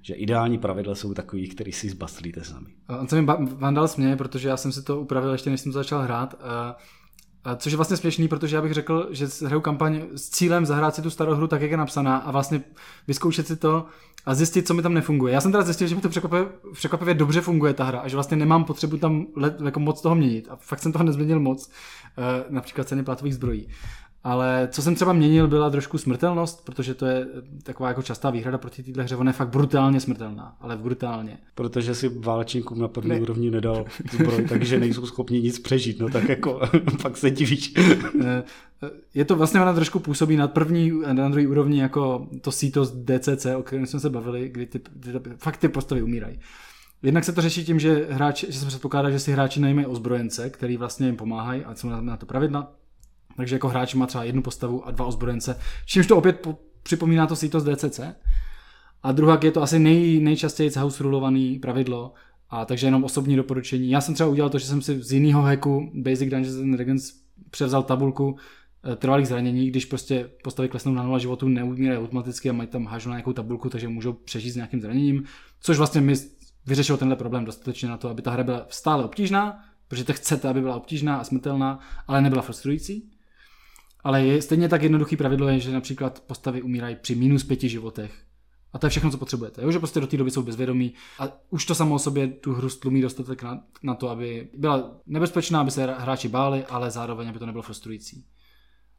že 0.01 0.13
ideální 0.13 0.57
pravidla 0.57 0.95
jsou 0.95 1.13
takový, 1.13 1.47
který 1.47 1.71
si 1.71 1.89
zbaslíte 1.89 2.43
sami. 2.43 2.67
On 2.99 3.07
se 3.07 3.21
mi 3.21 3.27
Vandal 3.55 3.87
směje, 3.87 4.15
protože 4.15 4.49
já 4.49 4.57
jsem 4.57 4.71
si 4.71 4.83
to 4.83 5.01
upravil 5.01 5.31
ještě 5.31 5.49
než 5.49 5.61
jsem 5.61 5.71
začal 5.71 6.01
hrát. 6.01 6.35
A 7.43 7.55
což 7.55 7.71
je 7.71 7.75
vlastně 7.75 7.97
směšný, 7.97 8.27
protože 8.27 8.55
já 8.55 8.61
bych 8.61 8.73
řekl, 8.73 9.07
že 9.11 9.27
hraju 9.45 9.61
kampaň 9.61 10.01
s 10.15 10.29
cílem 10.29 10.65
zahrát 10.65 10.95
si 10.95 11.01
tu 11.01 11.09
starou 11.09 11.35
hru 11.35 11.47
tak, 11.47 11.61
jak 11.61 11.71
je 11.71 11.77
napsaná 11.77 12.17
a 12.17 12.31
vlastně 12.31 12.63
vyzkoušet 13.07 13.47
si 13.47 13.55
to 13.55 13.85
a 14.25 14.35
zjistit, 14.35 14.67
co 14.67 14.73
mi 14.73 14.81
tam 14.81 14.93
nefunguje. 14.93 15.33
Já 15.33 15.41
jsem 15.41 15.51
teda 15.51 15.63
zjistil, 15.63 15.87
že 15.87 15.95
mi 15.95 16.01
to 16.01 16.09
překvapivě, 16.09 16.45
překvapivě 16.73 17.13
dobře 17.13 17.41
funguje 17.41 17.73
ta 17.73 17.83
hra 17.83 17.99
a 17.99 18.07
že 18.07 18.17
vlastně 18.17 18.37
nemám 18.37 18.63
potřebu 18.63 18.97
tam 18.97 19.25
let, 19.35 19.57
jako 19.65 19.79
moc 19.79 20.01
toho 20.01 20.15
měnit 20.15 20.47
a 20.51 20.55
fakt 20.55 20.79
jsem 20.79 20.91
toho 20.91 21.03
nezměnil 21.03 21.39
moc, 21.39 21.71
například 22.49 22.87
ceny 22.87 23.03
platových 23.03 23.35
zbrojí. 23.35 23.67
Ale 24.23 24.67
co 24.71 24.81
jsem 24.81 24.95
třeba 24.95 25.13
měnil, 25.13 25.47
byla 25.47 25.69
trošku 25.69 25.97
smrtelnost, 25.97 26.65
protože 26.65 26.93
to 26.93 27.05
je 27.05 27.27
taková 27.63 27.89
jako 27.89 28.01
častá 28.01 28.29
výhrada 28.29 28.57
proti 28.57 28.83
téhle 28.83 29.03
hře. 29.03 29.15
Ona 29.15 29.29
je 29.29 29.33
fakt 29.33 29.49
brutálně 29.49 29.99
smrtelná, 29.99 30.55
ale 30.61 30.77
brutálně. 30.77 31.37
Protože 31.55 31.95
si 31.95 32.09
válečníkům 32.09 32.79
na 32.79 32.87
první 32.87 33.09
ne. 33.09 33.19
úrovni 33.19 33.51
nedal 33.51 33.85
zbroj, 34.11 34.45
takže 34.49 34.79
nejsou 34.79 35.05
schopni 35.05 35.41
nic 35.41 35.59
přežít. 35.59 35.99
No 35.99 36.09
tak 36.09 36.29
jako, 36.29 36.61
pak 37.01 37.17
se 37.17 37.31
divíš. 37.31 37.73
Eh, 38.21 38.43
je 39.13 39.25
to 39.25 39.35
vlastně, 39.35 39.61
ona 39.61 39.73
trošku 39.73 39.99
působí 39.99 40.35
na 40.37 40.47
první 40.47 40.91
a 41.05 41.13
na 41.13 41.29
druhé 41.29 41.47
úrovni 41.47 41.81
jako 41.81 42.27
to 42.41 42.51
síto 42.51 42.85
z 42.85 42.91
DCC, 42.91 43.45
o 43.57 43.63
kterém 43.63 43.85
jsme 43.85 43.99
se 43.99 44.09
bavili, 44.09 44.49
kdy 44.49 44.65
ty, 44.65 44.79
ty, 44.79 45.19
ty, 45.19 45.29
fakt 45.37 45.57
ty 45.57 45.67
postavy 45.67 46.01
umírají. 46.01 46.39
Jednak 47.03 47.23
se 47.23 47.33
to 47.33 47.41
řeší 47.41 47.65
tím, 47.65 47.79
že, 47.79 48.07
hráč, 48.09 48.45
že 48.49 48.59
se 48.59 48.65
předpokládá, 48.65 49.09
že 49.09 49.19
si 49.19 49.31
hráči 49.31 49.59
najmají 49.59 49.87
ozbrojence, 49.87 50.49
který 50.49 50.77
vlastně 50.77 51.05
jim 51.05 51.15
pomáhají 51.15 51.65
a 51.65 51.75
na, 51.83 52.01
na 52.01 52.17
to 52.17 52.25
pravidla. 52.25 52.80
Takže 53.37 53.55
jako 53.55 53.67
hráč 53.67 53.93
má 53.93 54.07
třeba 54.07 54.23
jednu 54.23 54.41
postavu 54.41 54.87
a 54.87 54.91
dva 54.91 55.05
ozbrojence, 55.05 55.59
čímž 55.85 56.07
to 56.07 56.17
opět 56.17 56.39
po, 56.39 56.57
připomíná 56.83 57.27
to 57.27 57.35
síto 57.35 57.59
z 57.59 57.75
DCC. 57.75 57.99
A 59.03 59.11
druhá 59.11 59.39
je 59.43 59.51
to 59.51 59.61
asi 59.61 59.79
nej, 59.79 60.19
nejčastěji 60.19 60.71
house 60.77 61.03
rulovaný 61.03 61.59
pravidlo, 61.59 62.13
a 62.51 62.65
takže 62.65 62.87
jenom 62.87 63.03
osobní 63.03 63.35
doporučení. 63.35 63.89
Já 63.89 64.01
jsem 64.01 64.13
třeba 64.13 64.29
udělal 64.29 64.49
to, 64.49 64.59
že 64.59 64.65
jsem 64.65 64.81
si 64.81 65.03
z 65.03 65.11
jiného 65.11 65.41
hacku 65.41 65.91
Basic 65.93 66.29
Dungeons 66.29 66.57
and 66.57 66.71
Dragons 66.71 67.13
převzal 67.51 67.83
tabulku 67.83 68.35
eh, 68.91 68.95
trvalých 68.95 69.27
zranění, 69.27 69.67
když 69.67 69.85
prostě 69.85 70.29
postavy 70.43 70.69
klesnou 70.69 70.93
na 70.93 71.03
nula 71.03 71.19
životu, 71.19 71.47
neumírají 71.47 71.99
automaticky 71.99 72.49
a 72.49 72.53
mají 72.53 72.69
tam 72.69 72.85
hážu 72.85 73.09
na 73.09 73.15
nějakou 73.15 73.33
tabulku, 73.33 73.69
takže 73.69 73.87
můžou 73.87 74.13
přežít 74.13 74.53
s 74.53 74.55
nějakým 74.55 74.81
zraněním, 74.81 75.23
což 75.61 75.77
vlastně 75.77 76.01
mi 76.01 76.13
vyřešilo 76.65 76.97
tenhle 76.97 77.15
problém 77.15 77.45
dostatečně 77.45 77.89
na 77.89 77.97
to, 77.97 78.09
aby 78.09 78.21
ta 78.21 78.31
hra 78.31 78.43
byla 78.43 78.65
stále 78.69 79.03
obtížná, 79.03 79.63
protože 79.87 80.03
to 80.03 80.13
chcete, 80.13 80.49
aby 80.49 80.61
byla 80.61 80.75
obtížná 80.75 81.17
a 81.17 81.23
smrtelná, 81.23 81.79
ale 82.07 82.21
nebyla 82.21 82.41
frustrující. 82.41 83.11
Ale 84.03 84.25
je 84.25 84.41
stejně 84.41 84.69
tak 84.69 84.83
jednoduchý 84.83 85.17
pravidlo 85.17 85.47
je, 85.47 85.59
že 85.59 85.71
například 85.71 86.23
postavy 86.27 86.61
umírají 86.61 86.95
při 87.01 87.15
minus 87.15 87.43
pěti 87.43 87.69
životech. 87.69 88.23
A 88.73 88.79
to 88.79 88.85
je 88.85 88.89
všechno, 88.89 89.11
co 89.11 89.17
potřebujete. 89.17 89.61
Jo? 89.61 89.71
Že 89.71 89.79
prostě 89.79 89.99
do 89.99 90.07
té 90.07 90.17
doby 90.17 90.31
jsou 90.31 90.43
bezvědomí 90.43 90.93
a 91.19 91.27
už 91.49 91.65
to 91.65 91.75
samo 91.75 91.95
o 91.95 91.99
sobě 91.99 92.27
tu 92.27 92.53
hru 92.53 92.69
stlumí 92.69 93.01
dostatek 93.01 93.43
na, 93.43 93.63
na 93.83 93.95
to, 93.95 94.09
aby 94.09 94.49
byla 94.57 94.97
nebezpečná, 95.05 95.61
aby 95.61 95.71
se 95.71 95.85
hráči 95.85 96.27
báli, 96.27 96.65
ale 96.65 96.91
zároveň, 96.91 97.29
aby 97.29 97.39
to 97.39 97.45
nebylo 97.45 97.61
frustrující. 97.61 98.25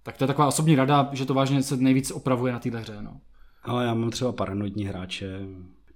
Tak 0.02 0.16
to 0.16 0.24
je 0.24 0.28
taková 0.28 0.48
osobní 0.48 0.76
rada, 0.76 1.10
že 1.12 1.26
to 1.26 1.34
vážně 1.34 1.62
se 1.62 1.76
nejvíc 1.76 2.10
opravuje 2.10 2.52
na 2.52 2.58
téhle 2.58 2.80
hře. 2.80 3.02
No. 3.02 3.20
Ale 3.62 3.84
já 3.84 3.94
mám 3.94 4.10
třeba 4.10 4.32
paranoidní 4.32 4.84
hráče. 4.84 5.40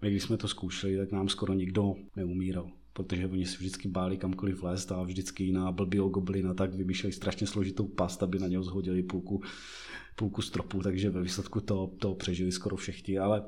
My 0.03 0.11
když 0.11 0.23
jsme 0.23 0.37
to 0.37 0.49
zkoušeli, 0.49 0.97
tak 0.97 1.13
nám 1.13 1.29
skoro 1.29 1.55
nikdo 1.55 1.95
neumíral 2.17 2.71
protože 2.97 3.27
oni 3.27 3.47
se 3.47 3.59
vždycky 3.59 3.89
báli 3.89 4.17
kamkoliv 4.17 4.63
vlézt 4.63 4.93
a 4.93 5.03
vždycky 5.03 5.45
jiná 5.45 5.73
blbýho 5.73 6.09
goblina 6.09 6.55
tak 6.55 6.75
vymýšleli 6.75 7.13
strašně 7.13 7.47
složitou 7.47 7.87
past, 7.87 8.23
aby 8.23 8.39
na 8.39 8.49
něho 8.49 8.63
zhodili 8.63 9.03
půlku, 9.03 9.43
půlku 10.17 10.43
stropu, 10.43 10.83
takže 10.83 11.11
ve 11.11 11.23
výsledku 11.23 11.61
to, 11.61 11.91
to 11.99 12.15
přežili 12.15 12.53
skoro 12.53 12.77
všichni, 12.77 13.19
ale 13.19 13.43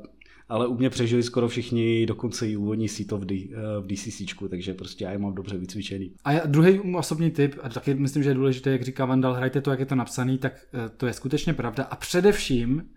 ale 0.48 0.66
u 0.66 0.76
mě 0.76 0.90
přežili 0.90 1.22
skoro 1.22 1.48
všichni, 1.48 2.06
dokonce 2.06 2.48
i 2.48 2.56
úvodní 2.56 2.88
síto 2.88 3.18
v, 3.18 3.24
D, 3.24 3.50
eh, 3.52 3.56
v 3.80 3.86
DCC, 3.86 4.48
takže 4.48 4.74
prostě 4.74 5.04
já 5.04 5.12
je 5.12 5.18
mám 5.18 5.34
dobře 5.34 5.58
vycvičený. 5.58 6.12
A 6.24 6.32
já, 6.32 6.46
druhý 6.46 6.80
osobní 6.80 7.30
tip, 7.30 7.54
a 7.62 7.68
taky 7.68 7.94
myslím, 7.94 8.22
že 8.22 8.30
je 8.30 8.34
důležité, 8.34 8.70
jak 8.70 8.82
říká 8.82 9.04
Vandal, 9.04 9.34
hrajte 9.34 9.60
to, 9.60 9.70
jak 9.70 9.80
je 9.80 9.86
to 9.86 9.94
napsaný, 9.94 10.38
tak 10.38 10.52
eh, 10.74 10.88
to 10.96 11.06
je 11.06 11.12
skutečně 11.12 11.54
pravda. 11.54 11.84
A 11.84 11.96
především 11.96 12.88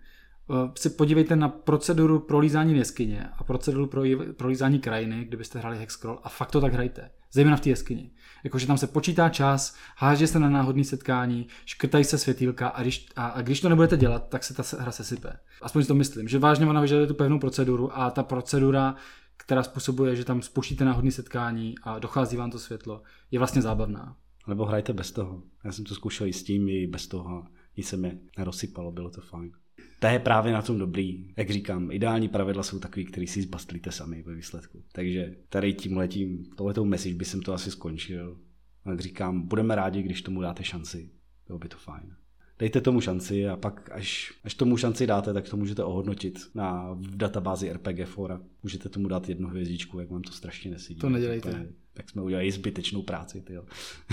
Eh, 0.50 0.70
si 0.74 0.90
podívejte 0.90 1.36
na 1.36 1.48
proceduru 1.48 2.20
prolízání 2.20 2.76
jeskyně 2.76 3.28
a 3.38 3.44
proceduru 3.44 3.86
pro 3.86 4.02
prolízání 4.36 4.78
krajiny, 4.78 5.24
kdybyste 5.24 5.58
hráli 5.58 5.78
Hexcrawl 5.78 6.18
a 6.22 6.28
fakt 6.28 6.50
to 6.50 6.60
tak 6.60 6.72
hrajte. 6.72 7.10
Zejména 7.32 7.56
v 7.56 7.60
té 7.60 7.68
jeskyni. 7.68 8.10
Jakože 8.44 8.66
tam 8.66 8.78
se 8.78 8.86
počítá 8.86 9.28
čas, 9.28 9.76
háže 9.96 10.26
se 10.26 10.38
na 10.38 10.50
náhodné 10.50 10.84
setkání, 10.84 11.46
škrtají 11.64 12.04
se 12.04 12.18
světýlka 12.18 12.68
a 12.68 12.82
když, 12.82 13.06
a, 13.16 13.26
a 13.26 13.42
když 13.42 13.60
to 13.60 13.68
nebudete 13.68 13.96
dělat, 13.96 14.28
tak 14.28 14.44
se 14.44 14.54
ta 14.54 14.62
hra 14.78 14.92
sesype. 14.92 15.32
Aspoň 15.62 15.82
si 15.82 15.88
to 15.88 15.94
myslím, 15.94 16.28
že 16.28 16.38
vážně 16.38 16.66
ona 16.66 16.80
vyžaduje 16.80 17.06
tu 17.06 17.14
pevnou 17.14 17.38
proceduru 17.38 17.98
a 17.98 18.10
ta 18.10 18.22
procedura, 18.22 18.94
která 19.36 19.62
způsobuje, 19.62 20.16
že 20.16 20.24
tam 20.24 20.42
spouštíte 20.42 20.84
náhodné 20.84 21.10
setkání 21.10 21.74
a 21.82 21.98
dochází 21.98 22.36
vám 22.36 22.50
to 22.50 22.58
světlo, 22.58 23.02
je 23.30 23.38
vlastně 23.38 23.62
zábavná. 23.62 24.16
Nebo 24.48 24.64
hrajte 24.64 24.92
bez 24.92 25.12
toho. 25.12 25.42
Já 25.64 25.72
jsem 25.72 25.84
to 25.84 25.94
zkoušel 25.94 26.26
i 26.26 26.32
s 26.32 26.44
tím, 26.44 26.68
i 26.68 26.86
bez 26.86 27.06
toho. 27.06 27.46
Nic 27.76 27.88
se 27.88 27.96
mi 27.96 28.20
nerozsypalo, 28.38 28.92
bylo 28.92 29.10
to 29.10 29.20
fajn 29.20 29.52
to 29.98 30.06
je 30.06 30.18
právě 30.18 30.52
na 30.52 30.62
tom 30.62 30.78
dobrý. 30.78 31.34
Jak 31.36 31.50
říkám, 31.50 31.90
ideální 31.90 32.28
pravidla 32.28 32.62
jsou 32.62 32.78
takový, 32.78 33.04
který 33.04 33.26
si 33.26 33.42
zbastlíte 33.42 33.92
sami 33.92 34.22
ve 34.22 34.34
výsledku. 34.34 34.82
Takže 34.92 35.36
tady 35.48 35.74
tím 35.74 35.96
letím, 35.96 36.44
tohletou 36.56 36.84
message 36.84 37.14
by 37.14 37.24
jsem 37.24 37.42
to 37.42 37.52
asi 37.52 37.70
skončil. 37.70 38.38
Jak 38.86 39.00
říkám, 39.00 39.42
budeme 39.42 39.74
rádi, 39.74 40.02
když 40.02 40.22
tomu 40.22 40.40
dáte 40.40 40.64
šanci. 40.64 41.10
Bylo 41.46 41.58
by 41.58 41.68
to 41.68 41.76
fajn. 41.76 42.16
Dejte 42.58 42.80
tomu 42.80 43.00
šanci 43.00 43.48
a 43.48 43.56
pak, 43.56 43.90
až, 43.92 44.32
až 44.44 44.54
tomu 44.54 44.76
šanci 44.76 45.06
dáte, 45.06 45.32
tak 45.32 45.48
to 45.48 45.56
můžete 45.56 45.84
ohodnotit 45.84 46.38
na 46.54 46.92
v 46.92 47.16
databázi 47.16 47.72
RPG 47.72 48.04
Fora. 48.04 48.40
Můžete 48.62 48.88
tomu 48.88 49.08
dát 49.08 49.28
jednu 49.28 49.48
hvězdičku, 49.48 50.00
jak 50.00 50.10
vám 50.10 50.22
to 50.22 50.32
strašně 50.32 50.70
nesedí. 50.70 51.00
To 51.00 51.10
nedělejte 51.10 51.72
tak 51.94 52.10
jsme 52.10 52.22
udělali 52.22 52.52
zbytečnou 52.52 53.02
práci. 53.02 53.40
Tyjo. 53.40 53.64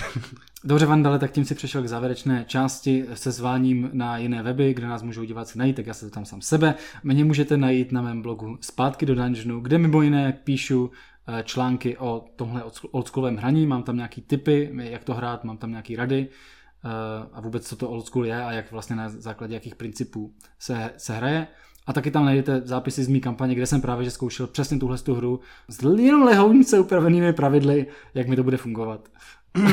Dobře, 0.64 0.86
Vandale, 0.86 1.20
tak 1.20 1.32
tím 1.32 1.46
si 1.46 1.56
přešel 1.56 1.84
k 1.84 1.88
závěrečné 1.88 2.46
části 2.48 3.06
se 3.14 3.32
zváním 3.32 3.90
na 3.94 4.18
jiné 4.18 4.44
weby, 4.44 4.74
kde 4.74 4.88
nás 4.88 5.04
můžou 5.04 5.24
diváci 5.24 5.58
najít, 5.58 5.76
tak 5.76 5.88
já 5.88 5.94
se 5.94 6.10
tam 6.10 6.26
sám 6.26 6.42
sebe. 6.42 6.76
Mě 7.04 7.26
můžete 7.26 7.58
najít 7.58 7.92
na 7.92 8.02
mém 8.02 8.22
blogu 8.22 8.58
Zpátky 8.62 9.06
do 9.06 9.16
Dungeonu, 9.16 9.60
kde 9.60 9.78
mimo 9.78 10.02
jiné 10.02 10.34
píšu 10.44 10.92
eh, 11.28 11.44
články 11.44 11.98
o 11.98 12.26
tomhle 12.36 12.64
oldschoolovém 12.92 13.38
hraní, 13.38 13.68
mám 13.68 13.84
tam 13.84 13.96
nějaký 13.96 14.22
tipy, 14.22 14.72
jak 14.74 15.04
to 15.04 15.14
hrát, 15.14 15.44
mám 15.44 15.58
tam 15.58 15.70
nějaký 15.70 15.96
rady 15.96 16.28
eh, 16.28 16.90
a 17.34 17.42
vůbec 17.42 17.68
co 17.68 17.76
to 17.76 17.90
oldschool 17.90 18.26
je 18.26 18.44
a 18.44 18.52
jak 18.52 18.72
vlastně 18.72 18.96
na 18.96 19.10
základě 19.10 19.54
jakých 19.54 19.76
principů 19.76 20.34
se, 20.60 20.94
se 20.98 21.14
hraje. 21.14 21.48
A 21.90 21.94
taky 21.94 22.12
tam 22.12 22.26
najdete 22.26 22.62
zápisy 22.66 23.04
z 23.04 23.08
mý 23.08 23.22
kampaně, 23.22 23.56
kde 23.56 23.66
jsem 23.66 23.82
právě 23.82 24.06
že 24.06 24.12
zkoušel 24.12 24.48
přesně 24.48 24.80
tuhle 24.80 24.98
tu 24.98 25.16
hru 25.16 25.40
s 25.68 26.00
jenom 26.00 26.24
lehoučce 26.24 26.80
upravenými 26.80 27.34
pravidly, 27.34 27.88
jak 28.14 28.28
mi 28.28 28.36
to 28.36 28.44
bude 28.44 28.58
fungovat. 28.58 29.10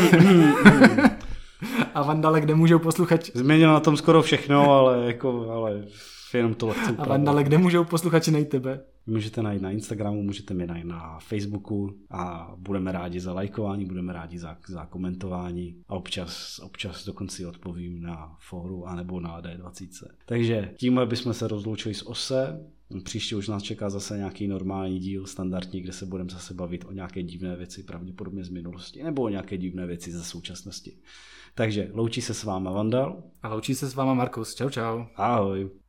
A 1.94 2.02
Vandale, 2.02 2.40
kde 2.40 2.54
můžou 2.54 2.78
posluchači... 2.78 3.32
Změnil 3.34 3.72
na 3.72 3.80
tom 3.80 3.96
skoro 3.96 4.22
všechno, 4.22 4.70
ale 4.70 5.06
jako, 5.06 5.50
ale 5.50 5.84
jenom 6.34 6.54
to 6.54 6.66
lehce 6.66 6.94
A 6.98 7.08
Vandale, 7.08 7.44
kde 7.44 7.58
můžou 7.58 7.84
posluchači 7.84 8.30
najít 8.30 8.48
tebe? 8.48 8.80
Můžete 9.08 9.42
najít 9.42 9.62
na 9.62 9.70
Instagramu, 9.70 10.22
můžete 10.22 10.54
mě 10.54 10.66
najít 10.66 10.86
na 10.86 11.18
Facebooku 11.18 11.94
a 12.10 12.54
budeme 12.58 12.92
rádi 12.92 13.20
za 13.20 13.32
lajkování, 13.32 13.84
budeme 13.84 14.12
rádi 14.12 14.38
za, 14.38 14.58
za 14.68 14.86
komentování 14.86 15.82
a 15.88 15.94
občas, 15.94 16.58
občas 16.58 17.04
dokonce 17.04 17.46
odpovím 17.46 18.02
na 18.02 18.36
fóru 18.40 18.86
anebo 18.86 19.20
na 19.20 19.42
D20. 19.42 20.06
Takže 20.26 20.74
tímhle 20.76 21.06
bychom 21.06 21.34
se 21.34 21.48
rozloučili 21.48 21.94
s 21.94 22.06
OSE. 22.06 22.60
Příště 23.04 23.36
už 23.36 23.48
nás 23.48 23.62
čeká 23.62 23.90
zase 23.90 24.16
nějaký 24.16 24.48
normální 24.48 24.98
díl, 24.98 25.26
standardní, 25.26 25.80
kde 25.80 25.92
se 25.92 26.06
budeme 26.06 26.30
zase 26.30 26.54
bavit 26.54 26.84
o 26.84 26.92
nějaké 26.92 27.22
divné 27.22 27.56
věci, 27.56 27.82
pravděpodobně 27.82 28.44
z 28.44 28.48
minulosti, 28.48 29.02
nebo 29.02 29.22
o 29.22 29.28
nějaké 29.28 29.58
divné 29.58 29.86
věci 29.86 30.12
ze 30.12 30.24
současnosti. 30.24 30.96
Takže 31.54 31.90
loučí 31.92 32.22
se 32.22 32.34
s 32.34 32.44
váma 32.44 32.70
Vandal. 32.70 33.22
A 33.42 33.48
loučí 33.48 33.74
se 33.74 33.86
s 33.86 33.94
váma 33.94 34.14
Markus. 34.14 34.54
Čau, 34.54 34.70
čau. 34.70 35.04
Ahoj. 35.16 35.85